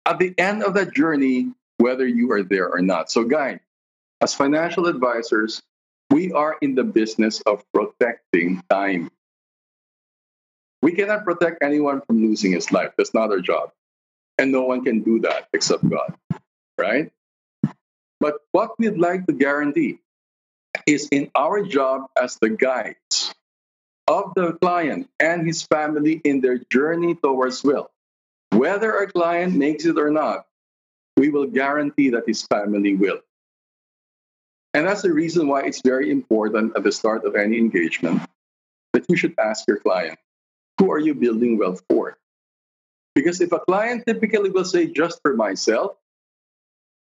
[0.05, 3.11] at the end of that journey, whether you are there or not.
[3.11, 3.59] So, guys,
[4.21, 5.61] as financial advisors,
[6.09, 9.11] we are in the business of protecting time.
[10.81, 12.91] We cannot protect anyone from losing his life.
[12.97, 13.71] That's not our job.
[14.37, 16.15] And no one can do that except God,
[16.77, 17.11] right?
[18.19, 19.99] But what we'd like to guarantee
[20.85, 23.33] is in our job as the guides
[24.07, 27.91] of the client and his family in their journey towards will.
[28.51, 30.45] Whether our client makes it or not,
[31.15, 33.19] we will guarantee that his family will.
[34.73, 38.21] And that's the reason why it's very important at the start of any engagement
[38.93, 40.17] that you should ask your client,
[40.79, 42.17] who are you building wealth for?
[43.15, 45.97] Because if a client typically will say, just for myself,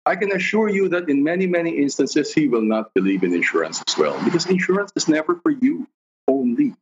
[0.06, 3.84] I can assure you that in many, many instances, he will not believe in insurance
[3.88, 4.20] as well.
[4.24, 5.88] Because insurance is never for you
[6.28, 6.74] only.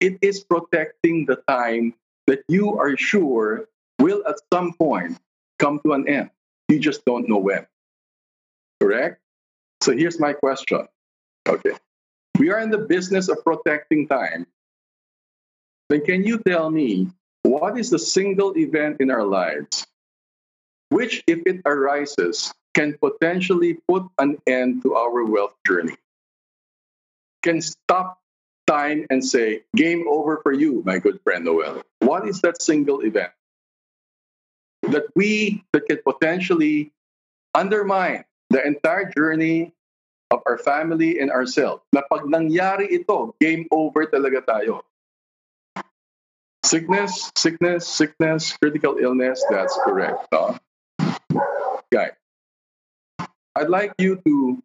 [0.00, 1.94] It is protecting the time
[2.26, 5.18] that you are sure will at some point
[5.58, 6.30] come to an end.
[6.68, 7.66] You just don't know when.
[8.80, 9.20] Correct?
[9.82, 10.86] So here's my question.
[11.48, 11.72] Okay.
[12.38, 14.46] We are in the business of protecting time.
[15.88, 17.08] Then can you tell me
[17.42, 19.86] what is the single event in our lives
[20.90, 25.96] which, if it arises, can potentially put an end to our wealth journey?
[27.42, 28.20] Can stop
[28.66, 31.82] time and say, game over for you, my good friend Noel.
[32.00, 33.32] What is that single event
[34.90, 36.92] that we that can potentially
[37.54, 39.72] undermine the entire journey
[40.30, 41.82] of our family and ourselves.
[41.92, 44.84] Na pag nangyari ito, game over talaga tayo.
[46.64, 50.28] Sickness, sickness, sickness, critical illness, that's correct.
[50.32, 50.58] No?
[51.92, 52.10] Guy,
[53.56, 54.62] I'd like you to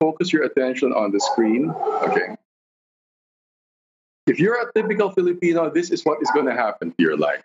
[0.00, 1.70] focus your attention on the screen.
[1.70, 2.36] Okay.
[4.26, 7.42] If you're a typical Filipino, this is what is going to happen to your life.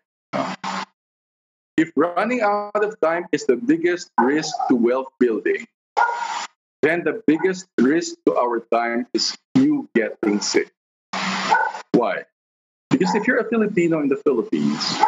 [1.76, 5.68] If running out of time is the biggest risk to wealth building,
[6.82, 10.72] then the biggest risk to our time is you getting sick.
[11.92, 12.24] Why?
[12.90, 15.00] Because if you're a Filipino in the Philippines,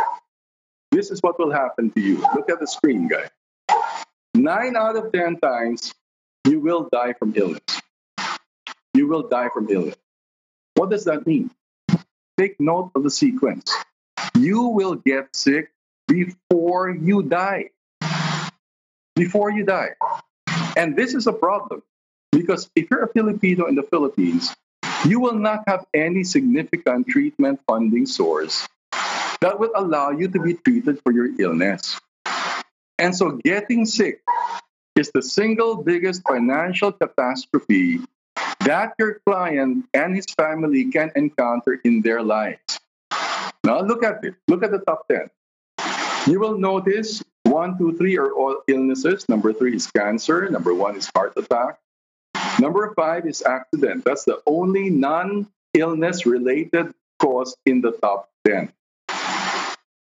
[0.91, 2.17] this is what will happen to you.
[2.33, 3.29] Look at the screen, guy.
[4.35, 5.93] Nine out of 10 times,
[6.45, 7.63] you will die from illness.
[8.93, 9.95] You will die from illness.
[10.75, 11.51] What does that mean?
[12.37, 13.73] Take note of the sequence.
[14.37, 15.71] You will get sick
[16.09, 17.69] before you die.
[19.15, 19.95] Before you die.
[20.75, 21.81] And this is a problem
[22.33, 24.53] because if you're a Filipino in the Philippines,
[25.07, 28.67] you will not have any significant treatment funding source
[29.39, 31.95] that will allow you to be treated for your illness.
[32.97, 34.21] And so getting sick
[34.95, 37.99] is the single biggest financial catastrophe
[38.61, 42.79] that your client and his family can encounter in their lives.
[43.63, 44.35] Now look at it.
[44.47, 45.29] Look at the top 10.
[46.27, 49.27] You will notice one, two, three are all illnesses.
[49.29, 50.49] Number three is cancer.
[50.49, 51.77] Number one is heart attack.
[52.59, 54.05] Number five is accident.
[54.05, 58.71] That's the only non illness related cause in the top 10.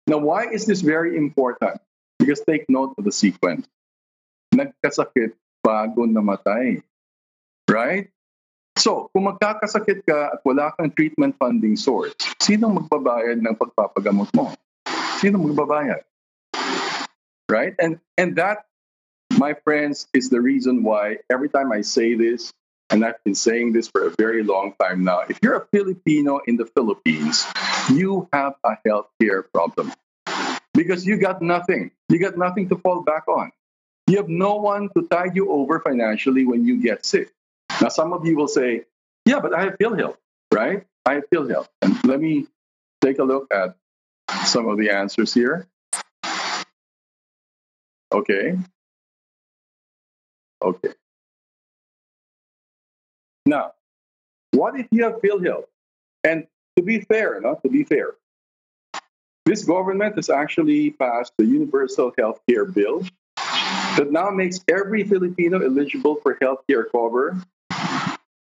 [0.06, 1.80] Now, why is this very important?
[2.28, 3.64] Because take note of the sequence.
[4.52, 5.32] Nagkasakit
[5.64, 6.84] bago namatay.
[7.64, 8.12] Right?
[8.76, 14.52] So, kung magkakasakit ka at wala kang treatment funding source, sino magbabayad ng pagpapagamot mo?
[15.24, 16.04] Sino magbabayad?
[17.48, 17.72] right?
[17.80, 18.68] And and that,
[19.40, 22.52] my friends, is the reason why every time I say this,
[22.92, 26.44] and I've been saying this for a very long time now, if you're a Filipino
[26.44, 27.48] in the Philippines,
[27.88, 29.96] you have a healthcare problem
[30.74, 31.90] because you got nothing.
[32.08, 33.50] You got nothing to fall back on.
[34.06, 37.32] You have no one to tide you over financially when you get sick.
[37.80, 38.86] Now, some of you will say,
[39.26, 40.16] "Yeah, but I have PhilHealth,
[40.52, 40.86] right?
[41.04, 42.46] I have PhilHealth." And let me
[43.00, 43.76] take a look at
[44.46, 45.66] some of the answers here.
[48.12, 48.58] Okay.
[50.62, 50.94] Okay.
[53.44, 53.72] Now,
[54.52, 55.66] what if you have PhilHealth?
[56.24, 56.46] And
[56.76, 58.16] to be fair, not to be fair,
[59.48, 63.02] this government has actually passed the Universal Health Care Bill
[63.96, 67.40] that now makes every Filipino eligible for health care cover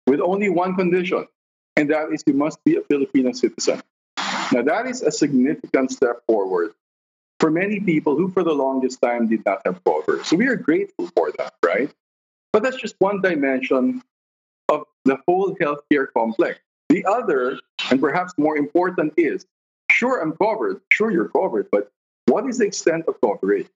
[0.07, 1.27] with only one condition
[1.75, 3.81] and that is you must be a Filipino citizen.
[4.51, 6.73] Now, that is a significant step forward
[7.39, 10.23] for many people who, for the longest time, did not have cover.
[10.23, 11.91] So we are grateful for that, right?
[12.51, 14.03] But that's just one dimension
[14.69, 16.59] of the whole healthcare complex.
[16.89, 19.45] The other, and perhaps more important, is
[19.93, 21.91] sure, I'm covered, sure, you're covered, but
[22.25, 23.67] what is the extent of coverage?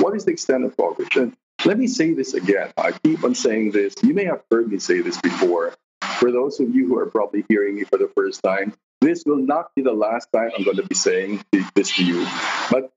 [0.00, 1.16] What is the extent of coverage?
[1.16, 2.72] And let me say this again.
[2.76, 3.94] I keep on saying this.
[4.02, 5.74] You may have heard me say this before.
[6.18, 9.38] For those of you who are probably hearing me for the first time, this will
[9.38, 11.44] not be the last time I'm going to be saying
[11.74, 12.26] this to you.
[12.70, 12.92] But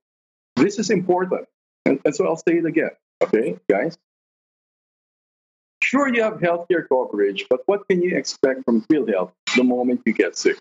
[0.56, 1.48] this is important.
[1.84, 2.90] And, and so I'll say it again.
[3.22, 3.98] Okay, guys?
[5.82, 10.12] Sure, you have healthcare coverage, but what can you expect from PhilHealth the moment you
[10.12, 10.58] get sick?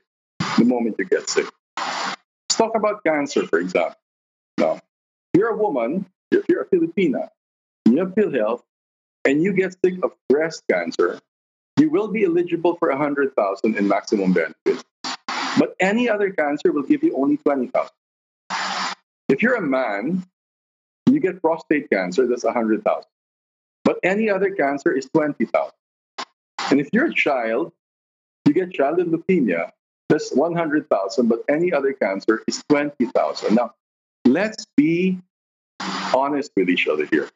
[0.57, 1.45] The moment you get sick.
[2.59, 3.95] Talk about cancer, for example.
[4.57, 4.81] Now,
[5.33, 7.29] you're a woman, if you're a Filipina,
[7.85, 8.63] you have PhilHealth,
[9.23, 11.21] and you get sick of breast cancer,
[11.79, 14.83] you will be eligible for 100000 in maximum benefit.
[15.57, 17.89] But any other cancer will give you only 20000
[19.29, 20.25] If you're a man,
[21.05, 23.05] you get prostate cancer, that's 100000
[23.85, 25.71] But any other cancer is 20000
[26.71, 27.71] And if you're a child,
[28.45, 29.71] you get childhood leukemia,
[30.09, 33.73] that's 100000 but any other cancer is 20000 Now,
[34.25, 35.19] let's be
[36.13, 37.29] honest with each other here.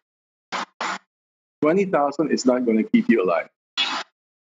[1.61, 3.47] 20,000 is not going to keep you alive.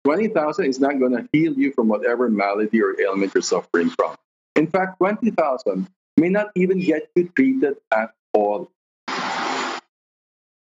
[0.05, 4.17] 20,000 is not going to heal you from whatever malady or ailment you're suffering from.
[4.57, 5.87] In fact, 20,000
[6.17, 8.71] may not even get you treated at all.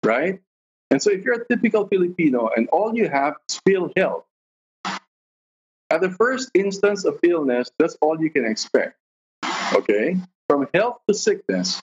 [0.05, 0.41] Right?
[0.91, 4.25] And so if you're a typical Filipino and all you have is PhilHealth,
[5.95, 8.97] at the first instance of illness, that's all you can expect.
[9.74, 10.16] Okay?
[10.49, 11.80] From health to sickness,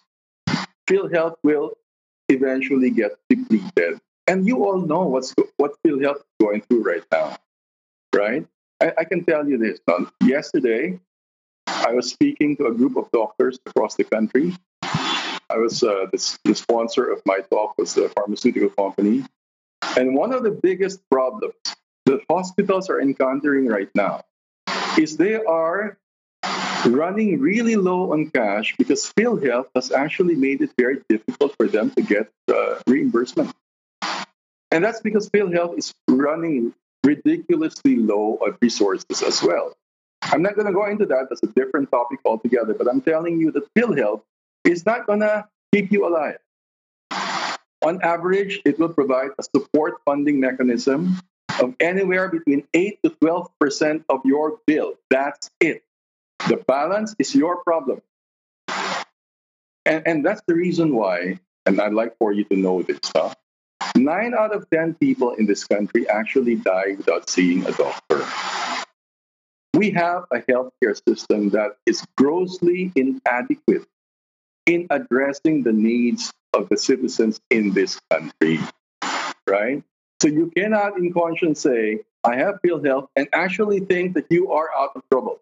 [0.87, 1.71] PhilHealth will
[2.27, 7.37] eventually get depleted and you all know what's what PhilHealth is going through right now,
[8.15, 8.45] right?
[8.81, 9.79] I, I can tell you this.
[10.23, 10.99] yesterday,
[11.67, 14.55] I was speaking to a group of doctors across the country.
[14.83, 19.25] I was uh, the, the sponsor of my talk was the pharmaceutical company,
[19.97, 21.55] and one of the biggest problems
[22.11, 24.23] that hospitals are encountering right now
[24.99, 25.97] is they are
[26.85, 31.91] running really low on cash because PhilHealth has actually made it very difficult for them
[31.91, 33.53] to get uh, reimbursement.
[34.71, 39.73] And that's because PhilHealth is running ridiculously low on resources as well.
[40.23, 41.27] I'm not going to go into that.
[41.29, 42.73] That's a different topic altogether.
[42.73, 44.21] But I'm telling you that PhilHealth
[44.63, 46.37] is not going to keep you alive.
[47.83, 51.17] On average, it will provide a support funding mechanism
[51.59, 54.93] of anywhere between 8 to 12% of your bill.
[55.09, 55.83] That's it.
[56.47, 58.01] The balance is your problem.
[59.85, 63.35] And, and that's the reason why, and I'd like for you to know this stuff.
[63.95, 68.25] Nine out of 10 people in this country actually die without seeing a doctor.
[69.73, 73.87] We have a healthcare system that is grossly inadequate
[74.65, 78.59] in addressing the needs of the citizens in this country,
[79.47, 79.83] right?
[80.21, 84.69] So you cannot, in conscience, say, I have PhilHealth and actually think that you are
[84.77, 85.41] out of trouble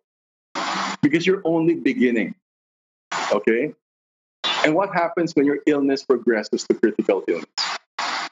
[1.01, 2.33] because you're only beginning,
[3.29, 3.73] okay?
[4.63, 7.49] And what happens when your illness progresses to critical illness?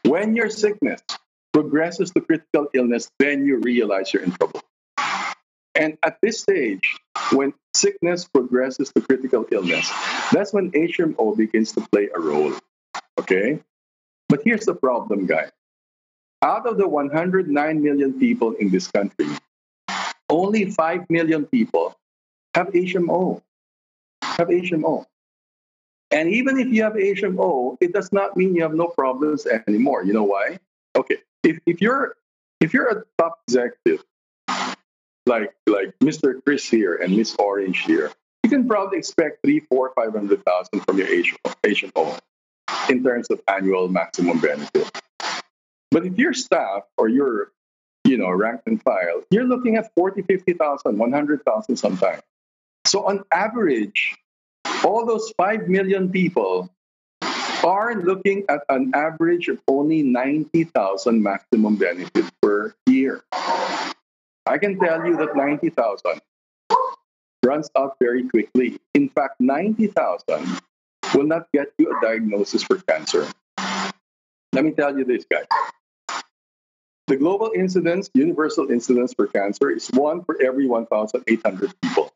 [0.03, 1.01] When your sickness
[1.51, 4.61] progresses to critical illness, then you realize you're in trouble.
[5.75, 6.95] And at this stage,
[7.33, 9.91] when sickness progresses to critical illness,
[10.31, 12.53] that's when HMO begins to play a role.
[13.19, 13.59] Okay?
[14.29, 15.51] But here's the problem, guys.
[16.41, 19.27] Out of the 109 million people in this country,
[20.29, 21.97] only 5 million people
[22.53, 23.41] have HMO.
[24.21, 25.05] Have HMO.
[26.11, 30.03] And even if you have HMO, it does not mean you have no problems anymore.
[30.03, 30.59] You know why?
[30.95, 32.15] Okay, if, if you're
[32.59, 34.03] if you're a top executive,
[35.25, 36.41] like like Mr.
[36.43, 38.11] Chris here and Miss Orange here,
[38.43, 42.17] you can probably expect three, four, five hundred thousand from your HMO
[42.89, 44.89] in terms of annual maximum benefit.
[45.91, 47.51] But if you're staff or you're,
[48.03, 52.21] you know, rank and file, you're looking at 40, 50,000, 100,000 sometimes.
[52.85, 54.15] So on average,
[54.83, 56.69] all those 5 million people
[57.63, 63.23] are looking at an average of only 90,000 maximum benefit per year.
[64.45, 66.21] I can tell you that 90,000
[67.43, 68.79] runs out very quickly.
[68.93, 70.61] In fact, 90,000
[71.13, 73.27] will not get you a diagnosis for cancer.
[74.53, 75.45] Let me tell you this, guys.
[77.07, 82.13] The global incidence, universal incidence for cancer is one for every 1,800 people.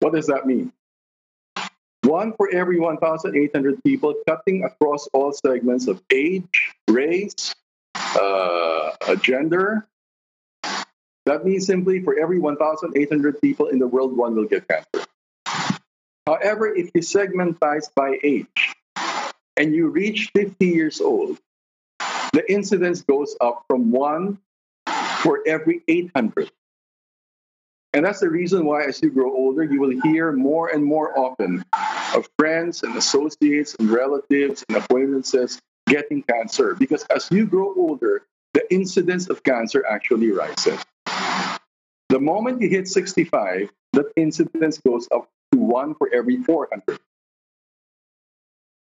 [0.00, 0.72] What does that mean?
[2.06, 7.54] one for every 1,800 people, cutting across all segments of age, race,
[7.94, 9.86] uh, gender,
[11.26, 15.04] That means simply for every 1,800 people in the world, one will get cancer.
[16.24, 18.74] However, if you segmentize by age
[19.56, 21.38] and you reach 50 years old,
[22.36, 24.38] the incidence goes up from one
[25.22, 26.50] for every 800.
[27.94, 31.18] And that's the reason why, as you grow older, you will hear more and more
[31.18, 31.64] often
[32.14, 35.58] of friends and associates and relatives and acquaintances
[35.88, 36.74] getting cancer.
[36.74, 40.78] Because as you grow older, the incidence of cancer actually rises.
[42.10, 47.00] The moment you hit 65, that incidence goes up to one for every 400.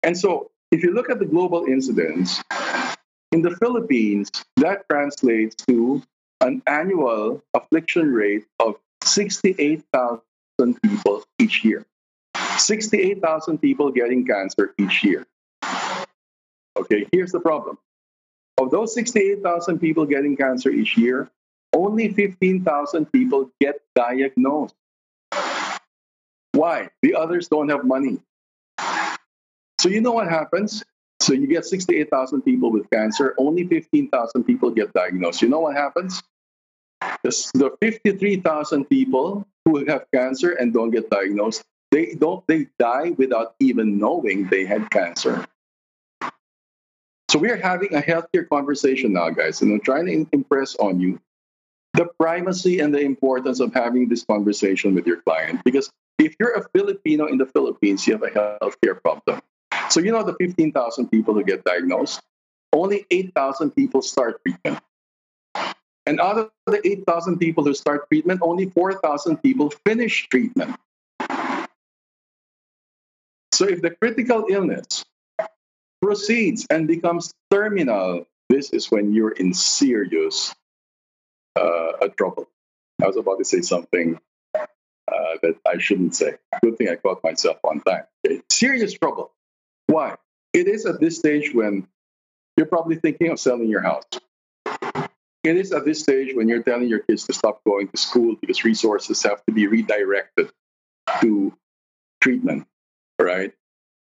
[0.03, 2.41] And so, if you look at the global incidence,
[3.31, 6.01] in the Philippines, that translates to
[6.41, 10.21] an annual affliction rate of 68,000
[10.81, 11.85] people each year.
[12.57, 15.25] 68,000 people getting cancer each year.
[16.77, 17.77] Okay, here's the problem.
[18.59, 21.29] Of those 68,000 people getting cancer each year,
[21.73, 24.75] only 15,000 people get diagnosed.
[26.53, 26.89] Why?
[27.01, 28.19] The others don't have money.
[29.79, 30.83] So, you know what happens?
[31.19, 35.41] So, you get 68,000 people with cancer, only 15,000 people get diagnosed.
[35.41, 36.21] You know what happens?
[37.23, 43.55] The, 53,000 people who have cancer and don't get diagnosed, they don't they die without
[43.59, 45.45] even knowing they had cancer.
[47.29, 50.99] So we are having a healthcare conversation now, guys, and I'm trying to impress on
[50.99, 51.19] you
[51.93, 55.61] the primacy and the importance of having this conversation with your client.
[55.65, 59.41] Because if you're a Filipino in the Philippines, you have a healthcare problem.
[59.89, 62.21] So you know the 15,000 people who get diagnosed,
[62.73, 64.79] only 8,000 people start treatment.
[66.05, 70.75] And out of the 8,000 people who start treatment, only 4,000 people finish treatment.
[73.51, 75.03] So if the critical illness
[76.01, 80.53] proceeds and becomes terminal, this is when you're in serious
[81.55, 82.47] uh, trouble.
[83.01, 84.19] I was about to say something
[84.53, 84.67] uh,
[85.41, 86.35] that I shouldn't say.
[86.61, 88.03] Good thing I caught myself on time.
[88.25, 88.41] Okay.
[88.49, 89.31] Serious trouble.
[89.87, 90.15] Why?
[90.53, 91.87] It is at this stage when
[92.55, 94.05] you're probably thinking of selling your house
[95.47, 98.35] it is at this stage when you're telling your kids to stop going to school
[98.39, 100.51] because resources have to be redirected
[101.21, 101.53] to
[102.21, 102.67] treatment,
[103.19, 103.53] right?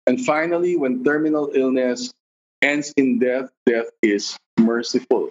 [0.07, 2.13] And finally, when terminal illness
[2.63, 5.31] ends in death, death is merciful.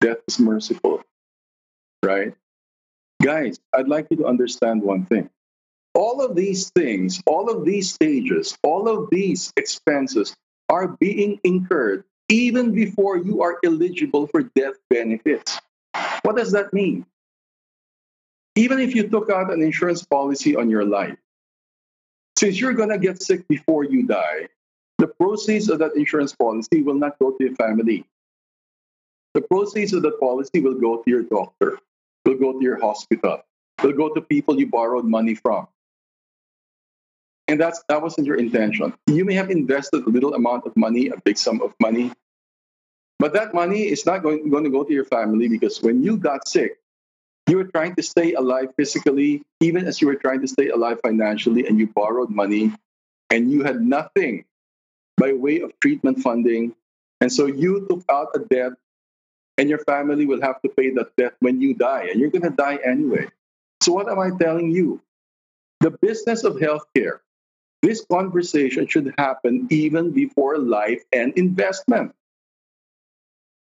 [0.00, 1.02] Death is merciful,
[2.02, 2.34] right?
[3.22, 5.28] Guys, I'd like you to understand one thing.
[5.94, 10.36] All of these things, all of these stages, all of these expenses
[10.68, 15.58] are being incurred even before you are eligible for death benefits.
[16.22, 17.04] What does that mean?
[18.54, 21.16] Even if you took out an insurance policy on your life,
[22.38, 24.48] since you're going to get sick before you die,
[24.98, 28.04] the proceeds of that insurance policy will not go to your family.
[29.34, 31.78] The proceeds of the policy will go to your doctor,
[32.24, 33.42] will go to your hospital,
[33.82, 35.66] will go to people you borrowed money from.
[37.50, 38.94] And that's that wasn't your intention.
[39.08, 42.12] You may have invested a little amount of money, a big sum of money,
[43.18, 46.16] but that money is not going, going to go to your family because when you
[46.16, 46.78] got sick,
[47.48, 51.00] you were trying to stay alive physically, even as you were trying to stay alive
[51.02, 52.72] financially, and you borrowed money
[53.30, 54.44] and you had nothing
[55.16, 56.72] by way of treatment funding.
[57.20, 58.72] And so you took out a debt,
[59.58, 62.48] and your family will have to pay that debt when you die, and you're going
[62.48, 63.26] to die anyway.
[63.82, 65.02] So, what am I telling you?
[65.80, 67.18] The business of healthcare
[67.82, 72.14] this conversation should happen even before life and investment.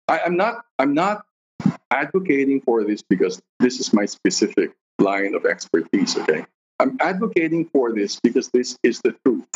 [0.09, 1.27] I, am not I'm not
[1.91, 6.45] advocating for this because this is my specific line of expertise, okay?
[6.79, 9.47] I'm advocating for this because this is the truth.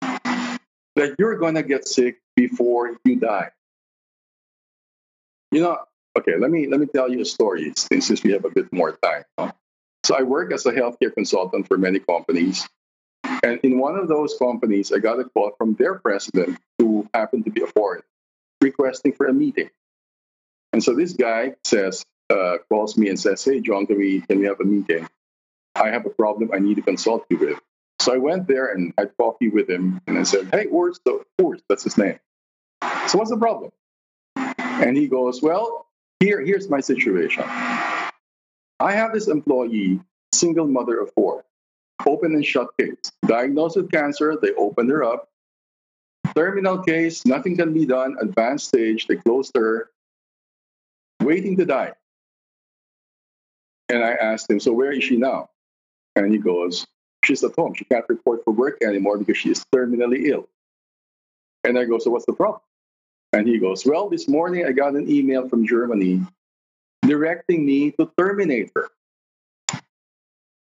[0.00, 3.50] That you're gonna get sick before you die.
[5.52, 5.78] You know,
[6.18, 8.96] okay, let me let me tell you a story since we have a bit more
[9.02, 9.24] time.
[9.38, 9.52] Huh?
[10.04, 12.66] So I work as a healthcare consultant for many companies.
[13.42, 17.44] And in one of those companies, I got a call from their president, who happened
[17.44, 18.02] to be a foreign,
[18.60, 19.70] requesting for a meeting.
[20.72, 24.38] And so this guy says, uh, calls me and says, "Hey, John, can we can
[24.40, 25.08] we have a meeting?
[25.74, 26.50] I have a problem.
[26.52, 27.58] I need to consult you with."
[28.00, 31.24] So I went there and had coffee with him, and I said, "Hey, Urs, the
[31.40, 32.18] Urs, that's his name.
[33.08, 33.72] So what's the problem?"
[34.36, 35.86] And he goes, "Well,
[36.20, 37.44] here here's my situation.
[38.80, 40.00] I have this employee,
[40.32, 41.44] single mother of four,
[42.06, 44.36] open and shut case, diagnosed with cancer.
[44.40, 45.28] They opened her up."
[46.34, 48.16] Terminal case, nothing can be done.
[48.20, 49.90] Advanced stage, they closed her
[51.22, 51.92] waiting to die.
[53.88, 55.50] And I asked him, So where is she now?
[56.16, 56.86] And he goes,
[57.24, 57.74] She's at home.
[57.74, 60.48] She can't report for work anymore because she is terminally ill.
[61.64, 62.60] And I go, So what's the problem?
[63.32, 66.22] And he goes, Well, this morning I got an email from Germany
[67.02, 68.88] directing me to terminate her.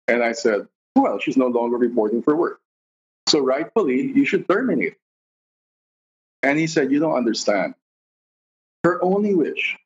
[0.07, 2.59] And I said, well, she's no longer reporting for work.
[3.27, 4.95] So rightfully, you should terminate.
[6.43, 7.75] And he said, you don't understand.
[8.83, 9.77] Her only wish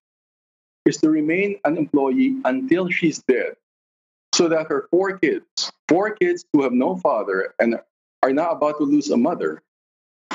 [0.85, 3.55] is to remain an employee until she's dead
[4.33, 7.79] so that her four kids, four kids who have no father and
[8.23, 9.61] are now about to lose a mother,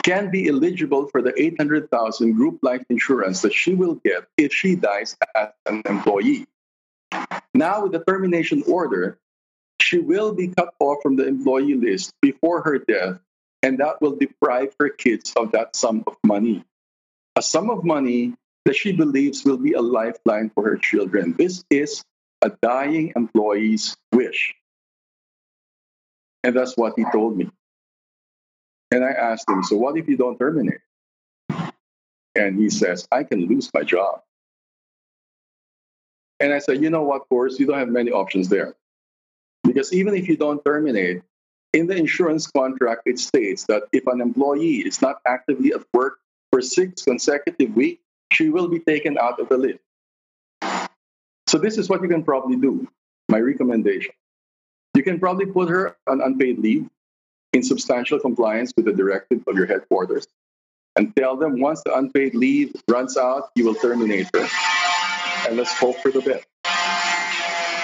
[0.02, 4.74] can be eligible for the 800,000 group life insurance that she will get if she
[4.74, 6.46] dies as an employee.
[7.54, 9.18] Now, with the termination order,
[9.83, 13.18] she will be cut off from the employee list before her death,
[13.62, 16.64] and that will deprive her kids of that sum of money.
[17.37, 21.35] A sum of money that she believes will be a lifeline for her children.
[21.39, 22.05] This is
[22.43, 24.55] a dying employee's wish.
[26.43, 27.51] And that's what he told me.
[28.91, 30.81] And I asked him, So what if you don't terminate?
[32.35, 34.22] And he says, I can lose my job.
[36.39, 38.74] And I said, You know what, course, you don't have many options there.
[39.64, 41.22] Because even if you don't terminate,
[41.72, 46.18] in the insurance contract, it states that if an employee is not actively at work
[46.50, 48.02] for six consecutive weeks,
[48.32, 49.80] she will be taken out of the list.
[51.46, 52.86] So, this is what you can probably do.
[53.28, 54.14] My recommendation.
[54.94, 56.88] You can probably put her on unpaid leave
[57.52, 60.26] in substantial compliance with the directive of your headquarters
[60.96, 64.46] and tell them once the unpaid leave runs out, you will terminate her.
[65.46, 66.46] And let's hope for the best.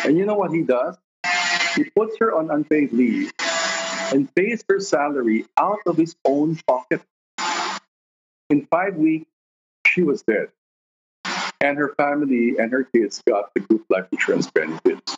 [0.04, 0.96] And you know what he does?
[1.76, 3.32] He puts her on unpaid leave
[4.12, 7.02] and pays her salary out of his own pocket.
[8.48, 9.26] In five weeks,
[9.86, 10.48] she was dead.
[11.60, 15.16] And her family and her kids got the group life insurance benefits.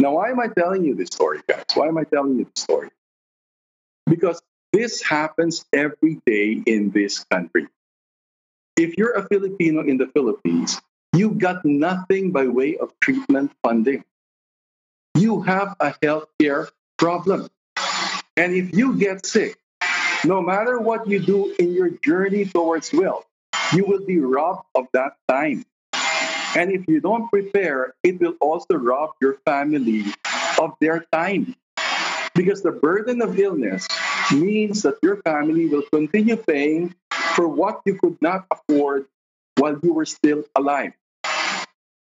[0.00, 1.64] Now, why am I telling you this story, guys?
[1.74, 2.88] Why am I telling you this story?
[4.06, 4.40] Because
[4.72, 7.66] this happens every day in this country.
[8.76, 10.80] If you're a Filipino in the Philippines,
[11.14, 14.04] you got nothing by way of treatment funding.
[15.14, 17.48] You have a healthcare problem.
[18.36, 19.58] And if you get sick,
[20.24, 23.26] no matter what you do in your journey towards wealth,
[23.74, 25.64] you will be robbed of that time.
[26.56, 30.04] And if you don't prepare, it will also rob your family
[30.60, 31.54] of their time.
[32.34, 33.86] Because the burden of illness
[34.32, 36.94] means that your family will continue paying
[37.34, 39.06] for what you could not afford
[39.56, 40.92] while you were still alive.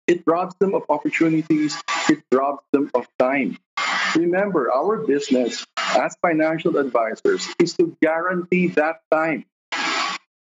[0.07, 1.77] It robs them of opportunities,
[2.09, 3.59] it robs them of time.
[4.15, 9.45] Remember, our business as financial advisors is to guarantee that time.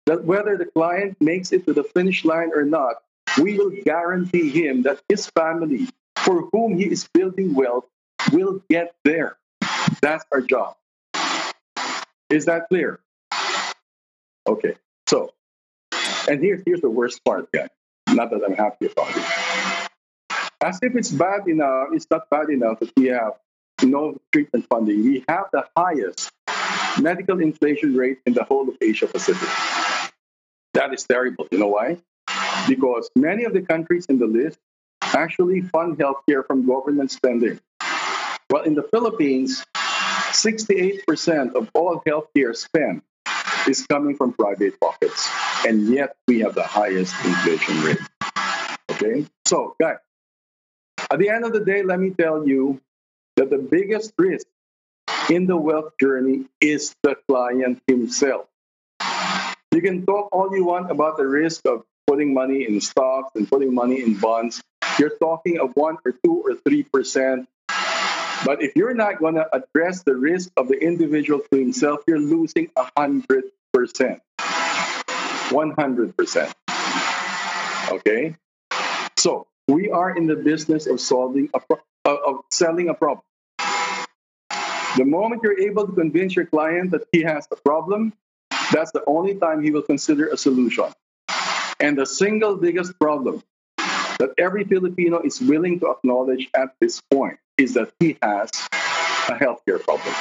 [0.07, 2.97] That whether the client makes it to the finish line or not,
[3.37, 7.85] we will guarantee him that his family, for whom he is building wealth,
[8.33, 9.37] will get there.
[10.01, 10.77] That's our job.
[12.31, 13.01] Is that clear?
[14.47, 14.75] Okay.
[15.09, 15.33] So,
[16.29, 17.69] and here's here's the worst part, guys.
[18.19, 19.23] Not that I'm happy about it.
[20.61, 23.35] As if it's bad enough, it's not bad enough that we have
[23.85, 25.05] no treatment funding.
[25.05, 26.33] We have the highest
[27.01, 29.49] medical inflation rate in the whole of Asia Pacific.
[30.75, 31.47] That is terrible.
[31.53, 31.99] You know why?
[32.67, 34.59] Because many of the countries in the list
[35.01, 37.61] actually fund healthcare from government spending.
[38.51, 39.65] Well, in the Philippines,
[40.33, 43.05] 68% of all healthcare spent
[43.69, 45.29] is coming from private pockets,
[45.67, 47.99] and yet we have the highest inflation rate.
[48.91, 49.27] Okay?
[49.47, 49.99] So, guys,
[51.11, 52.81] at the end of the day, let me tell you
[53.37, 54.47] that the biggest risk
[55.31, 58.47] in the wealth journey is the client himself.
[59.73, 63.49] You can talk all you want about the risk of putting money in stocks and
[63.49, 64.63] putting money in bonds.
[64.99, 67.49] You're talking of one or two or three percent
[68.45, 72.21] but if you're not going to address the risk of the individual to himself, you're
[72.21, 74.21] losing a 100%.
[75.49, 76.53] 100%.
[77.91, 78.35] Okay?
[79.17, 83.25] So, we are in the business of solving a pro- of selling a problem.
[84.97, 88.15] The moment you're able to convince your client that he has a problem,
[88.73, 90.87] that's the only time he will consider a solution.
[91.81, 93.43] And the single biggest problem
[94.19, 98.51] that every Filipino is willing to acknowledge at this point is that he has
[99.29, 100.15] a healthcare problem.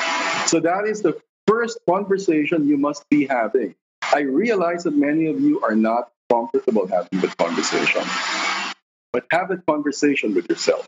[0.45, 3.73] So that is the first conversation you must be having.
[4.13, 8.03] I realize that many of you are not comfortable having the conversation,
[9.11, 10.87] but have a conversation with yourself.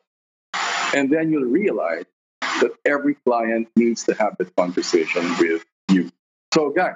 [0.95, 2.05] And then you'll realize
[2.41, 6.11] that every client needs to have that conversation with you.
[6.53, 6.95] So, guys,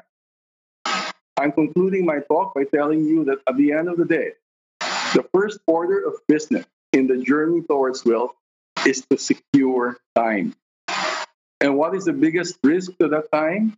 [1.37, 4.31] I'm concluding my talk by telling you that at the end of the day,
[5.13, 8.33] the first order of business in the journey towards wealth
[8.85, 10.55] is to secure time.
[11.59, 13.77] And what is the biggest risk to that time?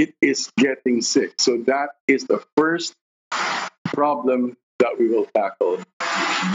[0.00, 1.34] It is getting sick.
[1.36, 2.94] So that is the first
[3.84, 5.76] problem that we will tackle.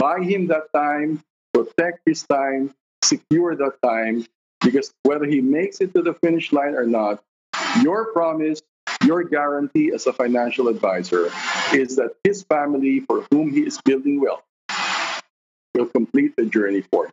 [0.00, 1.22] Buy him that time,
[1.54, 2.74] protect his time,
[3.04, 4.26] secure that time,
[4.62, 7.22] because whether he makes it to the finish line or not,
[7.82, 8.62] your promise,
[9.04, 11.30] your guarantee as a financial advisor
[11.72, 14.42] is that his family, for whom he is building wealth,
[15.72, 17.12] will complete the journey for him.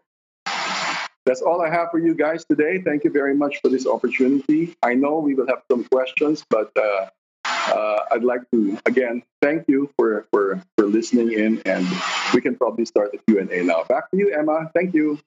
[1.26, 2.82] That's all I have for you guys today.
[2.84, 4.76] Thank you very much for this opportunity.
[4.84, 7.08] I know we will have some questions, but uh,
[7.46, 11.88] uh, I'd like to again thank you for, for for listening in, and
[12.34, 13.84] we can probably start the Q and A now.
[13.88, 14.70] Back to you, Emma.
[14.76, 15.20] Thank you.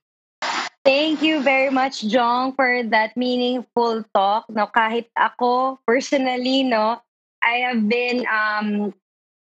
[0.85, 4.47] Thank you very much, Jong, for that meaningful talk.
[4.47, 7.03] No, kahit ako personally, no,
[7.43, 8.95] I have been um,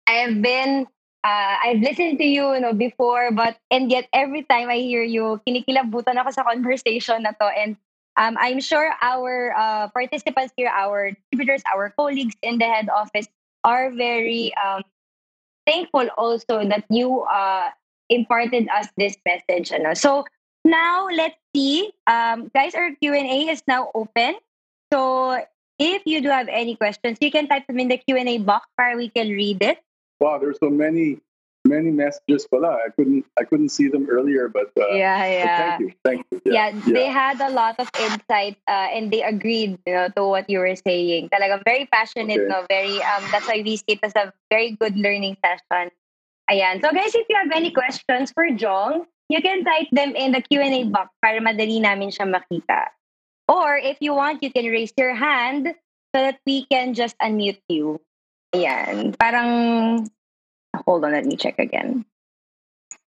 [0.04, 0.84] I have been
[1.24, 5.40] uh, I've listened to you, no, before, but and yet every time I hear you,
[5.46, 7.76] kinikilabutan ako sa conversation na to, and
[8.16, 13.26] um, I'm sure our uh, participants here, our distributors, our colleagues in the head office
[13.64, 14.82] are very um,
[15.66, 17.70] thankful also that you uh,
[18.10, 19.72] imparted us this message.
[19.72, 19.94] Ano?
[19.94, 20.24] So
[20.64, 24.36] now let's see, um, guys, our Q and A is now open.
[24.92, 25.38] So
[25.78, 28.38] if you do have any questions, you can type them in the Q and A
[28.38, 29.78] box, where we can read it
[30.22, 31.18] wow, there's so many
[31.66, 32.78] many messages pala.
[32.78, 35.58] I couldn't I couldn't see them earlier, but uh, yeah, yeah.
[35.58, 36.38] thank you, thank you.
[36.46, 40.22] Yeah, yeah, they had a lot of insight uh, and they agreed, you know, to
[40.26, 41.30] what you were saying.
[41.34, 42.50] Talagang very passionate, okay.
[42.50, 43.22] no, very um.
[43.34, 45.90] That's why we see it as a very good learning session.
[46.50, 46.82] Ayan.
[46.82, 50.42] So guys, if you have any questions for Jong, you can type them in the
[50.42, 52.90] Q&A box para madali namin siya makita.
[53.48, 55.74] Or if you want, you can raise your hand
[56.14, 58.02] so that we can just unmute you.
[58.52, 59.16] Ayan.
[59.16, 59.48] Parang,
[60.84, 62.04] hold on, let me check again.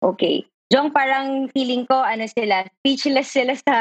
[0.01, 0.47] Okay.
[0.71, 3.75] Jong, parang feeling ko, ano sila, speechless sila sa,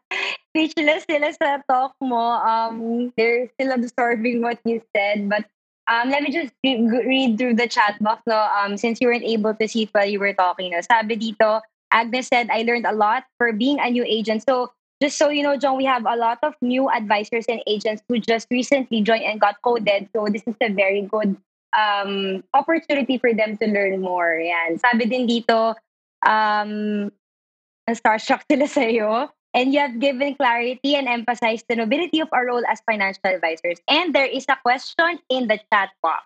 [0.48, 2.40] speechless sila sa talk mo.
[2.40, 5.44] Um, they're still absorbing what you said, but
[5.90, 8.38] um, let me just re- read through the chat box, no?
[8.38, 10.80] Um, since you weren't able to see it while you were talking, no?
[10.80, 11.60] Sabi dito,
[11.90, 14.44] Agnes said, I learned a lot for being a new agent.
[14.48, 18.02] So, just so you know, Jong, we have a lot of new advisors and agents
[18.08, 20.08] who just recently joined and got coded.
[20.14, 21.36] So this is a very good
[21.76, 24.34] um, opportunity for them to learn more.
[24.34, 24.78] Yan.
[24.78, 25.74] Sabi din dito,
[26.26, 27.12] um,
[27.88, 29.30] starstruck sila sa'yo.
[29.54, 33.80] And you have given clarity and emphasized the nobility of our role as financial advisors.
[33.88, 36.22] And there is a question in the chat box.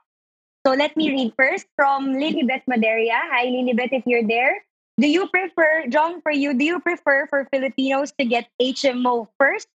[0.67, 3.19] So let me read first from Lilibet Maderia.
[3.31, 4.65] Hi, Lilibet, if you're there.
[5.03, 9.67] Do you prefer, Jong, for you, do you prefer for Filipinos to get HMO first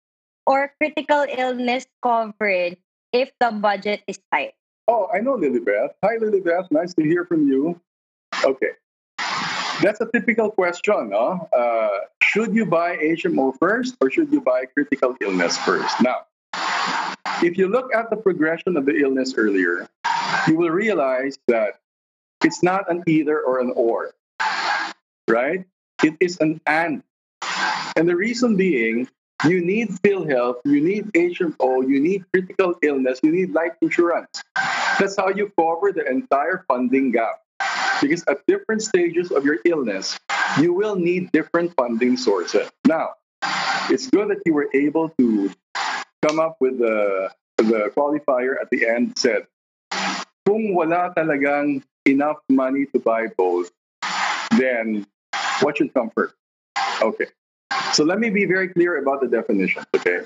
[0.47, 2.79] or critical illness coverage
[3.13, 4.55] if the budget is tight?
[4.87, 5.99] Oh, I know Lilibeth.
[6.05, 6.71] Hi, Lilibeth.
[6.71, 7.75] Nice to hear from you.
[8.45, 8.79] Okay.
[9.83, 11.11] That's a typical question.
[11.11, 11.49] No?
[11.51, 16.01] Uh, should you buy HMO first or should you buy critical illness first?
[16.01, 16.31] Now,
[17.43, 19.89] if you look at the progression of the illness earlier,
[20.47, 21.83] you will realize that
[22.45, 24.15] it's not an either or an or
[25.29, 25.65] right?
[26.03, 27.03] It is an and.
[27.97, 29.09] And the reason being,
[29.45, 34.43] you need PhilHealth, you need HMO, you need critical illness, you need life insurance.
[34.99, 37.43] That's how you cover the entire funding gap.
[38.01, 40.19] Because at different stages of your illness,
[40.61, 42.69] you will need different funding sources.
[42.87, 43.15] Now,
[43.89, 45.51] it's good that you were able to
[46.27, 49.47] come up with the, the qualifier at the end said,
[50.47, 53.71] kung wala talagang enough money to buy both,
[54.59, 55.07] then
[55.61, 56.35] what should come first?
[57.01, 57.27] Okay.
[57.93, 59.85] So let me be very clear about the definition.
[59.95, 60.21] Okay.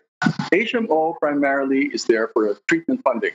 [0.53, 3.33] HMO primarily is there for treatment funding.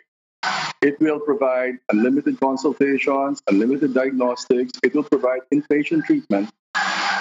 [0.81, 4.73] It will provide unlimited consultations, unlimited diagnostics.
[4.83, 6.49] It will provide inpatient treatment.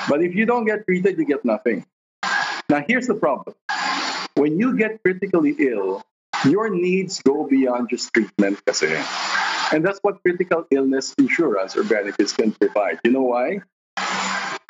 [0.09, 1.87] But if you don't get treated, you get nothing.
[2.69, 3.55] Now, here's the problem.
[4.35, 6.03] When you get critically ill,
[6.45, 8.93] your needs go beyond just treatment kasi.
[9.73, 13.01] And that's what critical illness insurance or benefits can provide.
[13.05, 13.61] You know why?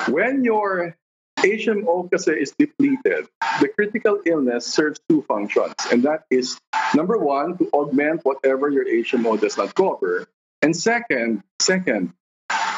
[0.07, 0.97] When your
[1.39, 3.27] HMO kasi is depleted,
[3.61, 5.75] the critical illness serves two functions.
[5.91, 6.57] And that is
[6.93, 10.27] number one, to augment whatever your HMO does not cover.
[10.61, 12.13] And second, second,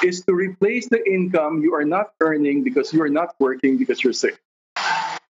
[0.04, 4.04] is to replace the income you are not earning because you are not working because
[4.04, 4.40] you're sick.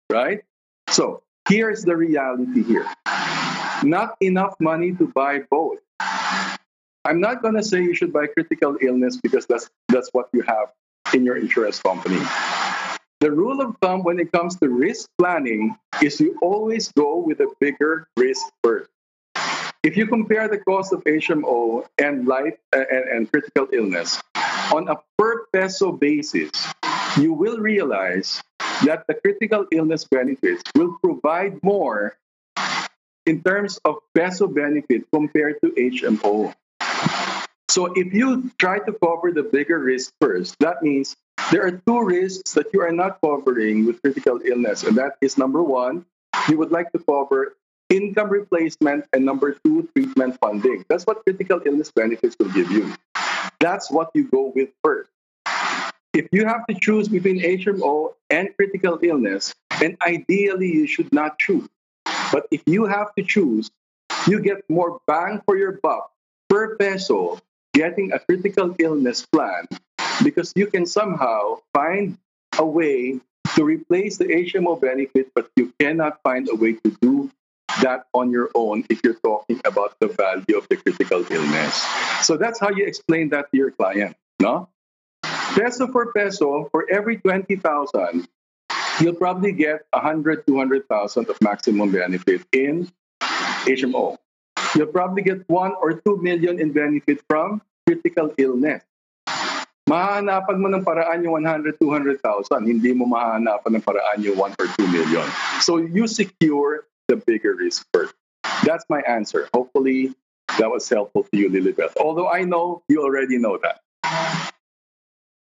[0.10, 0.44] Right?
[0.90, 2.86] So here's the reality here.
[3.84, 5.80] Not enough money to buy both.
[7.06, 10.42] I'm not going to say you should buy critical illness because that's that's what you
[10.42, 10.74] have
[11.14, 12.20] in your insurance company.
[13.22, 17.39] The rule of thumb when it comes to risk planning is you always go with
[17.39, 18.89] a bigger risk first.
[19.84, 24.22] If you compare the cost of HMO and life uh, and, and critical illness
[24.74, 26.49] on a per peso basis,
[27.18, 28.41] you will realize
[28.84, 32.18] that the critical illness benefits will provide more
[33.26, 36.53] in terms of peso benefit compared to HMO.
[37.76, 41.13] So if you try to cover the bigger risk first, that means
[41.51, 44.84] there are two risks that you are not covering with critical illness.
[44.84, 46.05] And that is number one,
[46.47, 47.57] you would like to cover
[47.89, 50.86] income replacement, and number two, treatment funding.
[50.88, 52.95] That's what critical illness benefits will give you.
[53.59, 55.11] That's what you go with first.
[56.13, 59.53] If you have to choose between HMO and critical illness,
[59.84, 61.67] and ideally you should not choose.
[62.32, 63.69] But if you have to choose,
[64.28, 66.09] you get more bang for your buck
[66.47, 67.41] per peso
[67.76, 69.67] getting a critical illness plan
[70.23, 72.17] because you can somehow find
[72.57, 73.19] a way
[73.55, 77.30] to replace the HMO benefit, but you cannot find a way to do
[77.84, 81.76] that on your own if you're talking about the value of the critical illness.
[82.21, 84.69] So that's how you explain that to your client, no?
[85.55, 88.28] Peso for peso, for every 20,000,
[89.01, 92.89] you'll probably get 100, 200,000 of maximum benefit in
[93.67, 94.17] HMO.
[94.76, 98.84] You'll probably get 1 or 2 million in benefit from critical illness.
[99.88, 102.19] Mahanapan mo ng paraan yung 100, 200,000.
[102.67, 105.23] Hindi mo mahanapan ng paraan yung 1 or 2 million.
[105.63, 108.17] So you secure the bigger risk first.
[108.67, 109.47] That's my answer.
[109.53, 110.11] Hopefully
[110.57, 111.95] that was helpful to you, Lilibeth.
[112.01, 113.80] Although I know you already know that.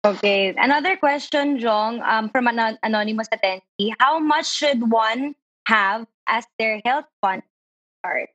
[0.04, 0.52] Okay.
[0.54, 3.96] Another question, Jong, um, from an anonymous attendee.
[3.98, 5.34] How much should one
[5.66, 7.42] have as their health fund
[8.04, 8.33] start?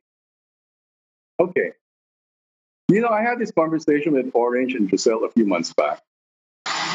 [1.40, 1.72] Okay.
[2.92, 6.02] You know, I had this conversation with Orange and Giselle a few months back.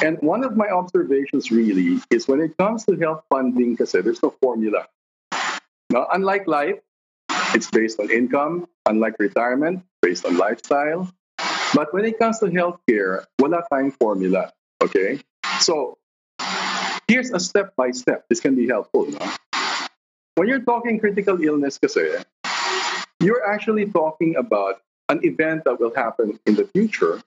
[0.03, 4.21] And one of my observations really is when it comes to health funding, because there's
[4.21, 4.87] no formula.
[5.89, 6.77] Now, unlike life,
[7.55, 8.67] it's based on income.
[8.85, 11.09] Unlike retirement, based on lifestyle.
[11.73, 14.53] But when it comes to healthcare, wala tayong formula.
[14.83, 15.21] Okay?
[15.61, 15.97] So,
[17.07, 18.25] here's a step by step.
[18.29, 19.09] This can be helpful.
[19.09, 19.25] No?
[20.35, 22.19] When you're talking critical illness kasi,
[23.25, 27.21] you're actually talking about an event that will happen in the future,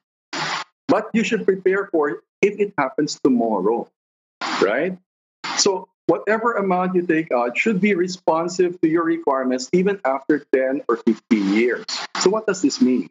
[0.87, 3.91] but you should prepare for it if it happens tomorrow,
[4.63, 4.97] right?
[5.57, 10.83] So whatever amount you take out should be responsive to your requirements even after 10
[10.89, 11.85] or 15 years.
[12.21, 13.11] So what does this mean?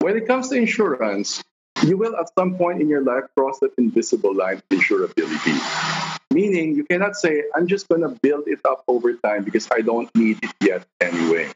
[0.00, 1.44] When it comes to insurance,
[1.84, 6.13] you will at some point in your life cross that invisible line of insurability.
[6.34, 9.82] Meaning you cannot say, I'm just going to build it up over time because I
[9.82, 11.52] don't need it yet anyway.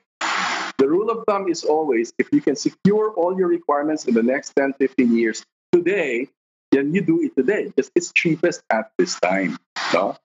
[0.79, 4.23] The rule of thumb is always if you can secure all your requirements in the
[4.23, 6.29] next 10, 15 years today,
[6.71, 9.59] then you do it today because it's cheapest at this time.
[9.93, 10.17] No?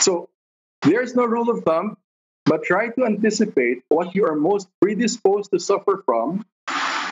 [0.00, 0.28] So
[0.82, 1.96] there's no rule of thumb,
[2.44, 6.44] but try to anticipate what you are most predisposed to suffer from.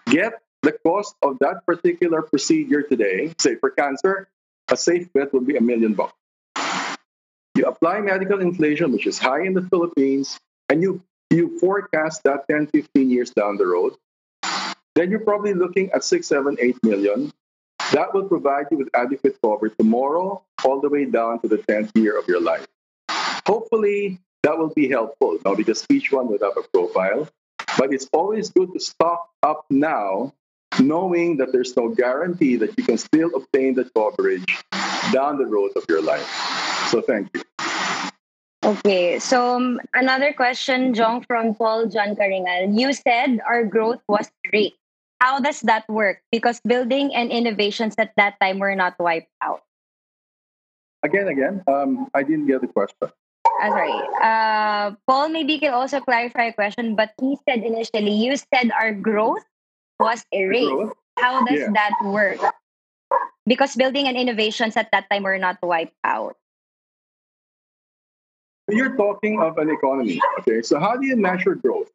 [0.04, 3.32] Get the cost of that particular procedure today.
[3.40, 4.28] Say for cancer,
[4.70, 6.12] a safe bet would be a million bucks.
[7.62, 11.00] You apply medical inflation, which is high in the Philippines, and you
[11.30, 13.94] you forecast that 10, 15 years down the road,
[14.96, 17.32] then you're probably looking at six, seven, eight million.
[17.92, 21.92] That will provide you with adequate cover tomorrow, all the way down to the 10th
[21.94, 22.66] year of your life.
[23.46, 27.28] Hopefully, that will be helpful now because each one would have a profile.
[27.78, 30.34] But it's always good to stock up now,
[30.80, 34.62] knowing that there's no guarantee that you can still obtain the coverage
[35.12, 36.26] down the road of your life.
[36.88, 37.42] So, thank you.
[38.64, 42.78] Okay, so um, another question, Jong, from Paul John Karingal.
[42.78, 44.74] You said our growth was great.
[45.18, 46.22] How does that work?
[46.30, 49.62] Because building and innovations at that time were not wiped out.
[51.02, 53.10] Again, again, um, I didn't get the question.
[53.62, 53.98] Uh, sorry.
[54.22, 58.94] Uh, Paul maybe can also clarify a question, but he said initially, you said our
[58.94, 59.42] growth
[60.02, 60.92] was erased.
[61.18, 61.70] How does yeah.
[61.72, 62.40] that work?
[63.46, 66.36] Because building and innovations at that time were not wiped out
[68.72, 70.20] you're talking of an economy.
[70.40, 71.90] Okay, so how do you measure growth?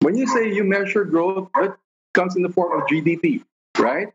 [0.00, 1.76] When you say you measure growth, that
[2.14, 3.42] comes in the form of GDP,
[3.78, 4.08] right?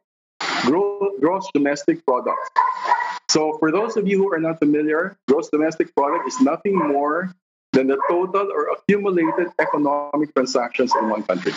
[0.61, 2.39] Growth, gross domestic product.
[3.29, 7.33] So for those of you who are not familiar, gross domestic product is nothing more
[7.73, 11.53] than the total or accumulated economic transactions in one country.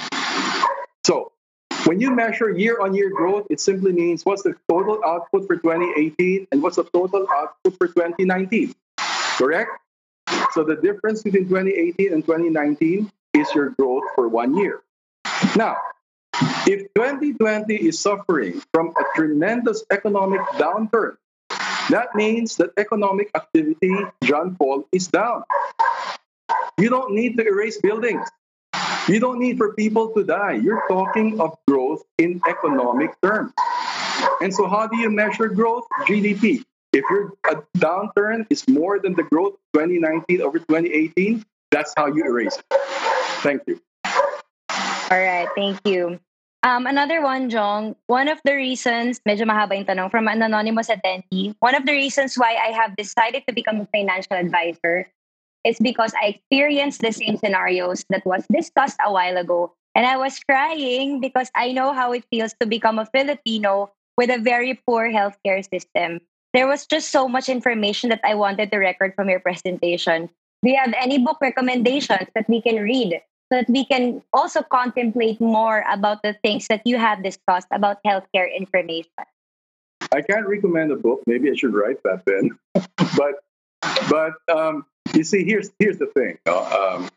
[1.87, 5.57] When you measure year on year growth, it simply means what's the total output for
[5.57, 8.75] 2018 and what's the total output for 2019.
[9.37, 9.71] Correct?
[10.53, 14.81] So the difference between 2018 and 2019 is your growth for one year.
[15.57, 15.77] Now,
[16.67, 21.17] if 2020 is suffering from a tremendous economic downturn,
[21.91, 25.45] that means that economic activity, John Paul, is down.
[26.79, 28.27] You don't need to erase buildings.
[29.07, 30.57] You don't need for people to die.
[30.65, 33.53] You're talking of growth in economic terms.
[34.41, 35.85] And so, how do you measure growth?
[36.09, 36.65] GDP.
[36.95, 37.35] If your
[37.77, 42.65] downturn is more than the growth 2019 over 2018, that's how you erase it.
[43.43, 43.81] Thank you.
[45.11, 46.19] All right, thank you.
[46.63, 50.89] Um, another one, Jong, one of the reasons, medyo mahaba yung tanong, from an anonymous
[50.89, 55.13] attendee, one of the reasons why I have decided to become a financial advisor
[55.65, 59.75] is because I experienced the same scenarios that was discussed a while ago.
[59.95, 64.31] And I was crying because I know how it feels to become a Filipino with
[64.31, 66.21] a very poor healthcare system.
[66.53, 70.31] There was just so much information that I wanted to record from your presentation.
[70.63, 73.21] Do you have any book recommendations that we can read
[73.53, 77.99] so that we can also contemplate more about the things that you have discussed about
[78.07, 79.27] healthcare information?
[80.13, 81.23] I can't recommend a book.
[81.27, 82.59] Maybe I should write that then.
[83.17, 83.43] but
[84.09, 86.39] but um, you see, here's here's the thing.
[86.47, 87.09] Um,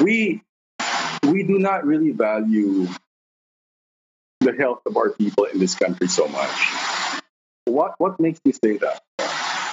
[0.00, 0.42] we
[1.24, 2.88] we do not really value
[4.40, 7.20] the health of our people in this country so much.
[7.66, 9.02] What what makes me say that?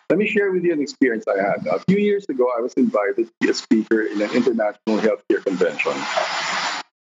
[0.09, 1.67] Let me share with you an experience I had.
[1.67, 5.43] A few years ago, I was invited to be a speaker in an international healthcare
[5.43, 5.93] convention.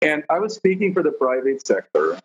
[0.02, 2.18] And I was speaking for the private sector,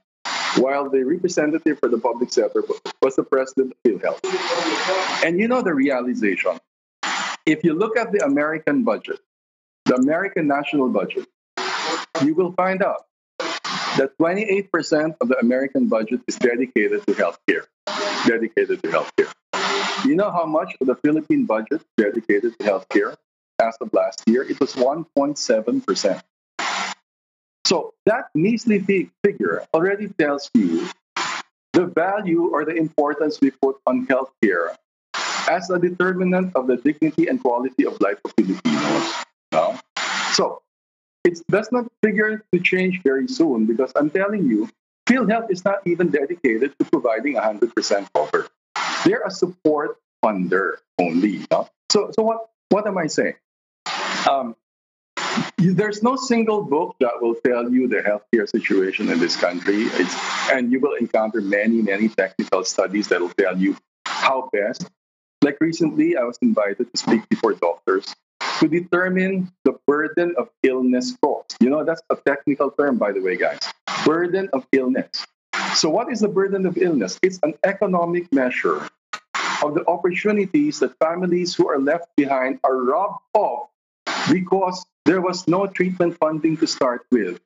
[0.57, 2.63] while the representative for the public sector
[3.01, 5.23] was the president of PhilHealth.
[5.23, 6.59] And you know the realization.
[7.45, 9.19] If you look at the American budget,
[9.83, 11.27] the American national budget,
[12.23, 13.05] you will find out
[13.97, 17.65] that 28% of the American budget is dedicated to healthcare.
[18.25, 19.33] Dedicated to healthcare.
[20.05, 23.17] You know how much of the Philippine budget dedicated to healthcare
[23.61, 24.43] as of last year?
[24.43, 26.21] It was 1.7%.
[27.65, 28.79] So that measly
[29.23, 30.87] figure already tells you
[31.73, 34.77] the value or the importance we put on healthcare
[35.49, 39.13] as a determinant of the dignity and quality of life of Filipinos.
[39.51, 39.79] No?
[40.33, 40.61] So
[41.23, 44.69] it does not figure to change very soon because I'm telling you,
[45.07, 48.47] PhilHealth is not even dedicated to providing 100% cover.
[49.05, 51.45] They're a support funder only.
[51.91, 53.35] So, so what, what am I saying?
[54.29, 54.55] Um,
[55.57, 59.83] there's no single book that will tell you the healthcare situation in this country.
[59.83, 60.15] It's,
[60.51, 64.89] and you will encounter many, many technical studies that will tell you how best.
[65.43, 68.15] Like recently, I was invited to speak before doctors
[68.59, 71.57] to determine the burden of illness cost.
[71.59, 73.59] You know, that's a technical term, by the way, guys.
[74.05, 75.27] Burden of illness.
[75.75, 77.19] So, what is the burden of illness?
[77.21, 78.87] It's an economic measure
[79.61, 83.67] of the opportunities that families who are left behind are robbed of
[84.31, 87.41] because there was no treatment funding to start with,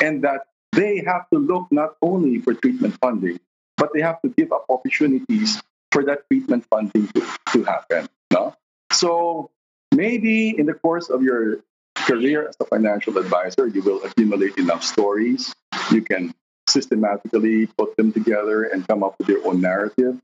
[0.00, 3.38] and that they have to look not only for treatment funding,
[3.76, 5.60] but they have to give up opportunities
[5.92, 7.22] for that treatment funding to,
[7.52, 8.08] to happen.
[8.32, 8.56] No?
[8.90, 9.50] So
[9.94, 11.58] maybe in the course of your
[11.94, 15.54] career as a financial advisor, you will accumulate enough stories.
[15.90, 16.34] You can
[16.68, 20.20] systematically put them together and come up with your own narrative.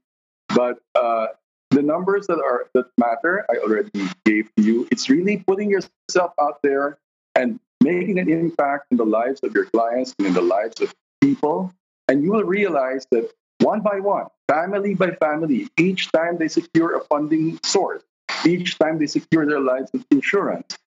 [0.49, 1.29] But uh,
[1.71, 3.91] the numbers that are that matter, I already
[4.25, 4.89] gave to you.
[4.91, 6.99] It's really putting yourself out there
[7.35, 10.95] and making an impact in the lives of your clients and in the lives of
[11.21, 11.73] people.
[12.09, 13.31] And you will realize that
[13.61, 18.03] one by one, family by family, each time they secure a funding source,
[18.47, 20.79] each time they secure their lives insurance,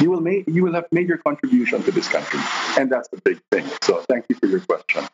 [0.00, 2.40] you will make you will have made your contribution to this country.
[2.78, 3.66] And that's the big thing.
[3.82, 5.04] So thank you for your question.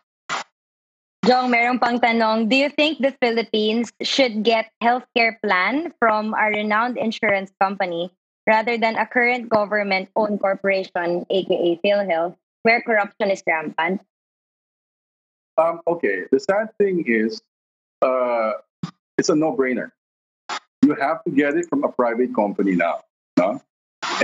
[1.26, 6.48] Jong, meron pang tanong, do you think the Philippines should get healthcare plan from a
[6.48, 8.08] renowned insurance company
[8.48, 12.32] rather than a current government-owned corporation, aka PhilHealth,
[12.62, 14.00] where corruption is rampant?
[15.58, 17.42] Um, okay, the sad thing is,
[18.00, 18.52] uh,
[19.18, 19.90] it's a no-brainer
[20.88, 23.00] you have to get it from a private company now.
[23.38, 23.60] No?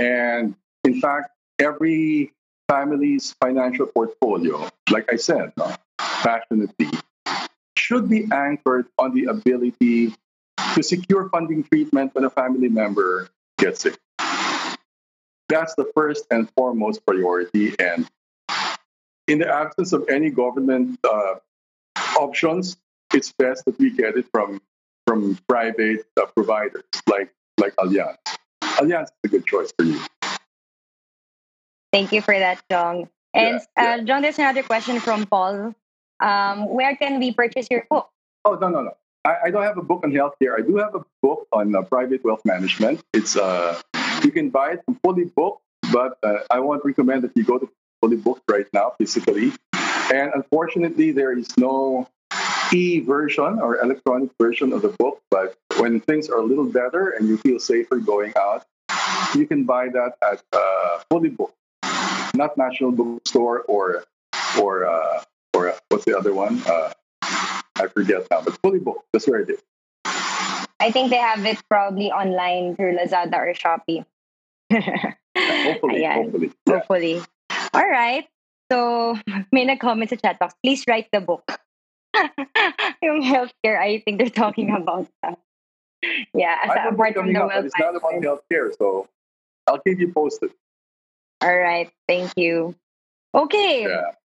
[0.01, 2.33] And in fact, every
[2.67, 6.89] family's financial portfolio, like I said, no, passionately,
[7.77, 10.13] should be anchored on the ability
[10.73, 13.29] to secure funding treatment when a family member
[13.59, 13.97] gets sick.
[15.47, 17.75] That's the first and foremost priority.
[17.77, 18.09] And
[19.27, 21.35] in the absence of any government uh,
[22.19, 22.77] options,
[23.13, 24.61] it's best that we get it from
[25.07, 28.17] from private uh, providers like like Allianz.
[28.61, 29.99] Allianz is a good choice for you.
[31.91, 33.09] Thank you for that, Jong.
[33.33, 33.95] And yeah, yeah.
[33.95, 35.75] Uh, Jong, there's another question from Paul.
[36.19, 38.09] Um, where can we purchase your book?
[38.43, 38.97] Oh no no no!
[39.23, 40.57] I, I don't have a book on healthcare.
[40.57, 43.01] I do have a book on uh, private wealth management.
[43.13, 43.79] It's uh,
[44.23, 45.61] you can buy it from Fully Book,
[45.91, 47.69] but uh, I won't recommend that you go to
[48.01, 49.53] Fully Book right now physically.
[50.13, 52.07] And unfortunately, there is no
[52.73, 57.11] e version or electronic version of the book, but when things are a little better
[57.11, 58.65] and you feel safer going out,
[59.35, 61.53] you can buy that at uh, Fully Book,
[62.33, 64.03] not National Bookstore or
[64.59, 65.23] or uh,
[65.55, 66.61] or uh, what's the other one?
[66.65, 66.91] Uh,
[67.21, 69.03] I forget now, but Fully Book.
[69.11, 69.61] That's where it is.
[70.79, 74.05] I think they have it probably online through Lazada or Shopee.
[75.37, 76.73] hopefully, hopefully, yeah.
[76.73, 77.21] hopefully.
[77.75, 78.25] All right.
[78.71, 79.19] So,
[79.51, 81.43] may nag-comment sa chat box, please write the book.
[83.03, 85.37] yung healthcare, I think they're talking about that.
[86.33, 89.09] Yeah, as a apart from coming the up, it's not about healthcare, so
[89.67, 90.51] I'll keep you posted.
[91.41, 92.75] All right, thank you.
[93.33, 93.83] Okay.
[93.83, 94.15] Yeah.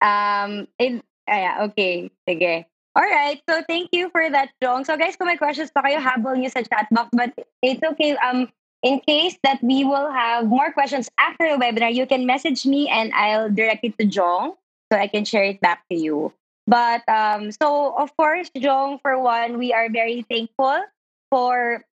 [0.00, 2.10] Um, in, ah, yeah, okay.
[2.24, 2.64] Sige.
[2.96, 3.38] All right.
[3.48, 4.84] So, thank you for that, Jong.
[4.84, 7.10] So, guys, kung may questions pa kayo, habol nyo sa chat box.
[7.12, 8.16] But it's okay.
[8.16, 8.48] Um,
[8.82, 12.88] in case that we will have more questions after the webinar, you can message me
[12.88, 14.54] and I'll direct it to Jong
[14.92, 16.32] so I can share it back to you.
[16.66, 20.84] But um, so of course, Jong, for one, we are very thankful
[21.30, 21.84] for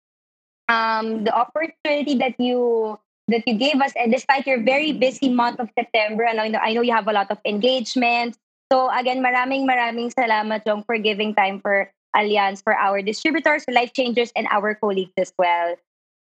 [0.68, 5.59] um, the opportunity that you that you gave us, and despite your very busy month
[5.59, 8.37] of September, and I know, I know you have a lot of engagement.
[8.70, 13.93] So again, maraming maraming salamat, Jong, for giving time for Allianz, for our distributors, life
[13.93, 15.76] changers, and our colleagues as well.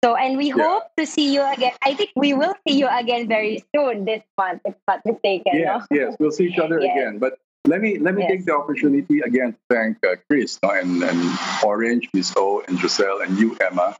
[0.04, 0.64] So, and we Yeah.
[0.64, 1.74] hope to see you again.
[1.84, 5.58] I think we will see you again very soon this month, if not mistaken.
[5.58, 5.98] Yes, no?
[5.98, 6.96] yes, we'll see each other Yes.
[6.96, 7.18] again.
[7.20, 8.32] But let me let me Yes.
[8.32, 11.20] take the opportunity again to thank uh, Chris no, and, and
[11.64, 13.98] Orange, Miss O, and Giselle, and you, Emma.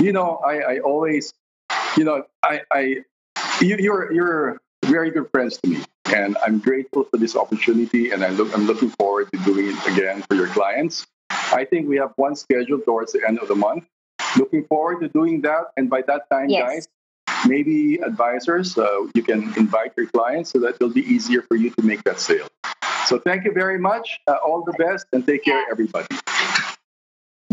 [0.00, 1.32] You know, I, I always,
[1.96, 2.80] you know, I, I
[3.60, 5.78] you, you're you're very good friends to me,
[6.12, 9.86] and I'm grateful for this opportunity, and I look I'm looking forward to doing it
[9.86, 11.06] again for your clients.
[11.30, 13.86] I think we have one scheduled towards the end of the month.
[14.36, 16.62] Looking forward to doing that, and by that time, Yes.
[16.66, 16.88] guys,
[17.46, 21.70] maybe advisors, uh, you can invite your clients so that it'll be easier for you
[21.70, 22.48] to make that sale.
[23.06, 24.18] So thank you very much.
[24.26, 26.08] Uh, all the best and take care, everybody.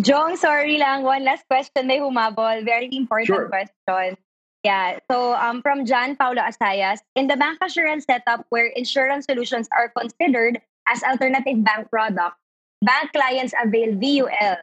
[0.02, 1.04] Jong, sorry lang.
[1.04, 2.66] One last question may humabol.
[2.66, 3.48] Very important Sure.
[3.48, 4.18] question.
[4.64, 4.98] Yeah.
[5.12, 10.60] So um, from John Paulo Asayas, in the bancassurance setup where insurance solutions are considered
[10.88, 12.40] as alternative bank products,
[12.82, 14.58] bank clients avail VUL.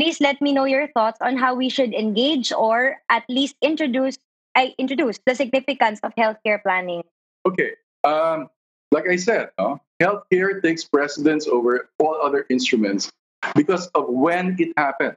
[0.00, 4.16] Please let me know your thoughts on how we should engage or at least introduce
[4.54, 7.04] I introduce the significance of healthcare planning.
[7.44, 7.72] Okay.
[8.02, 8.48] Um,
[8.90, 13.12] like I said, no, healthcare takes precedence over all other instruments
[13.54, 15.16] because of when it happened.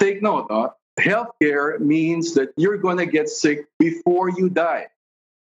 [0.00, 0.74] Take note, no?
[0.98, 4.88] healthcare means that you're going to get sick before you die.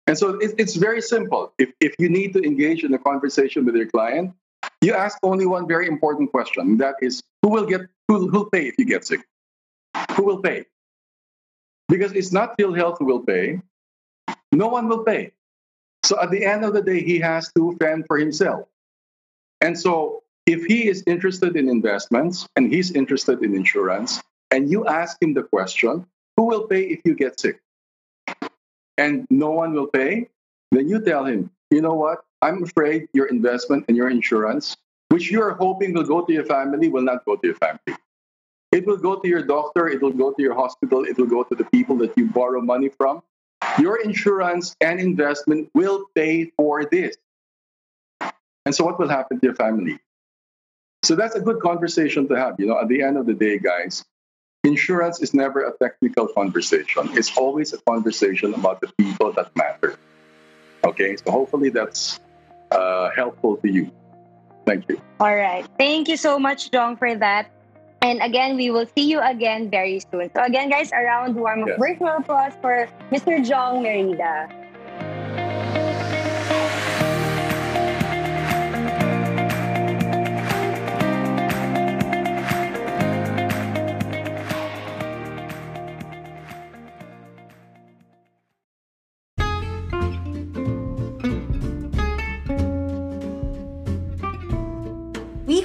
[0.06, 1.52] And so it, it's very simple.
[1.58, 4.32] If, if you need to engage in a conversation with your client,
[4.80, 6.78] you ask only one very important question.
[6.78, 9.20] That is, who will get who who'll pay if you get sick?
[10.12, 10.64] Who will pay?
[11.90, 13.60] Because it's not PhilHealth who will pay.
[14.50, 15.32] No one will pay.
[16.04, 18.66] So at the end of the day, he has to fend for himself.
[19.60, 24.86] And so if he is interested in investments and he's interested in insurance, and you
[24.86, 26.06] ask him the question,
[26.38, 27.60] who will pay if you get sick?
[28.96, 30.28] And no one will pay,
[30.72, 32.24] then you tell him, you know what?
[32.40, 34.76] I'm afraid your investment and your insurance,
[35.08, 37.96] which you are hoping will go to your family, will not go to your family.
[38.72, 41.44] It will go to your doctor, it will go to your hospital, it will go
[41.44, 43.22] to the people that you borrow money from.
[43.78, 47.16] Your insurance and investment will pay for this.
[48.66, 49.98] And so, what will happen to your family?
[51.04, 52.58] So, that's a good conversation to have.
[52.58, 54.04] You know, at the end of the day, guys,
[54.64, 59.96] insurance is never a technical conversation, it's always a conversation about the people that matter.
[60.82, 62.20] Okay, so hopefully that's
[62.70, 63.90] uh, helpful to you.
[64.66, 65.00] Thank you.
[65.20, 65.66] All right.
[65.78, 67.50] Thank you so much, Jong, for that.
[68.02, 70.30] And again, we will see you again very soon.
[70.36, 71.78] So again, guys, a round warm of Yes.
[71.78, 73.40] virtual applause for Mr.
[73.44, 74.48] Jong Merida.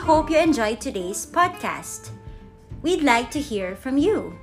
[0.10, 2.10] Hope you enjoyed today's podcast.
[2.82, 4.34] We'd like to hear from you.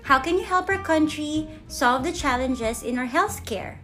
[0.00, 3.76] How can you help our country solve the challenges in our healthcare?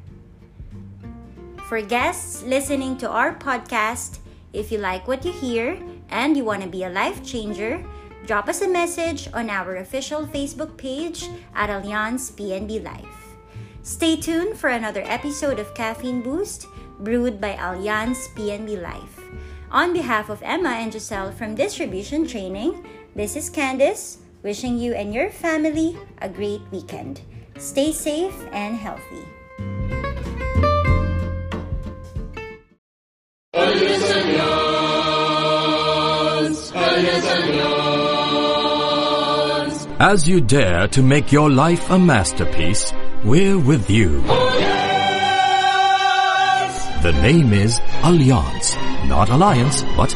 [1.69, 4.21] For guests listening to our podcast,
[4.55, 5.77] if you like what you hear
[6.09, 7.85] and you want to be a life changer,
[8.25, 13.37] drop us a message on our official Facebook page at Allianz PNB Life.
[13.83, 16.65] Stay tuned for another episode of Caffeine Boost
[16.99, 19.21] brewed by Allianz PNB Life.
[19.75, 22.87] On behalf of Emma and Giselle from Distribution Training,
[23.17, 27.23] this is Candice wishing you and your family a great weekend.
[27.59, 29.25] Stay safe and healthy.
[39.99, 42.93] As you dare to make your life a masterpiece,
[43.25, 44.23] we're with you.
[44.29, 44.45] Oh,
[47.03, 48.77] the name is Allianz,
[49.09, 50.11] not Alliance, but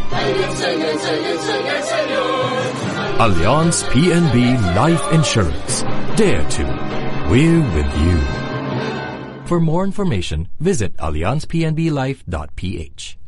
[3.19, 5.83] Allianz PNB Life Insurance.
[6.17, 6.65] Dare to.
[7.31, 8.21] We're with you.
[9.47, 13.19] For more information, visit allianzpnblife.ph.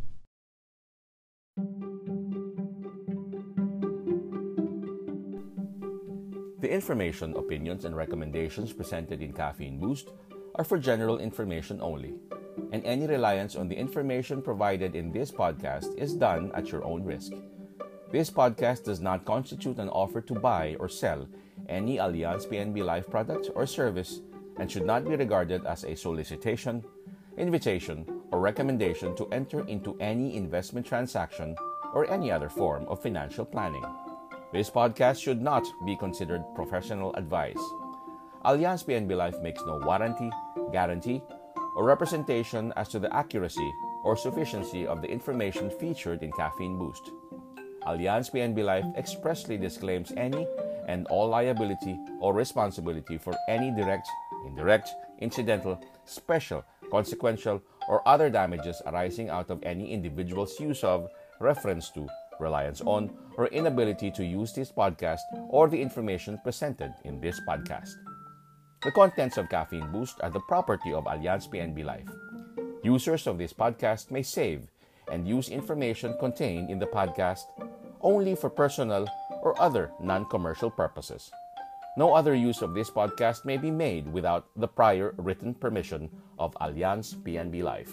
[6.60, 10.10] The information, opinions, and recommendations presented in Caffeine Boost
[10.56, 12.14] are for general information only,
[12.72, 17.04] and any reliance on the information provided in this podcast is done at your own
[17.04, 17.32] risk.
[18.10, 21.28] This podcast does not constitute an offer to buy or sell
[21.68, 24.20] any Allianz PNB Life product or service
[24.58, 26.84] and should not be regarded as a solicitation,
[27.38, 31.54] invitation, or recommendation to enter into any investment transaction
[31.94, 33.84] or any other form of financial planning.
[34.52, 37.62] This podcast should not be considered professional advice.
[38.44, 40.30] Allianz PNB Life makes no warranty,
[40.72, 41.22] guarantee,
[41.76, 43.72] or representation as to the accuracy
[44.04, 47.10] or sufficiency of the information featured in Caffeine Boost.
[47.86, 50.46] Allianz PNB Life expressly disclaims any
[50.86, 54.08] and all liability or responsibility for any direct,
[54.46, 54.90] indirect,
[55.20, 61.08] incidental, special, consequential, or other damages arising out of any individual's use of,
[61.40, 62.06] reference to,
[62.38, 67.94] reliance on, or inability to use this podcast or the information presented in this podcast.
[68.82, 72.08] The contents of Caffeine Boost are the property of Allianz PNB Life.
[72.82, 74.72] Users of this podcast may save
[75.12, 77.44] and use information contained in the podcast
[78.00, 79.06] only for personal
[79.42, 81.30] or other non commercial purposes.
[81.98, 86.08] No other use of this podcast may be made without the prior written permission
[86.38, 87.92] of Allianz PNB Life.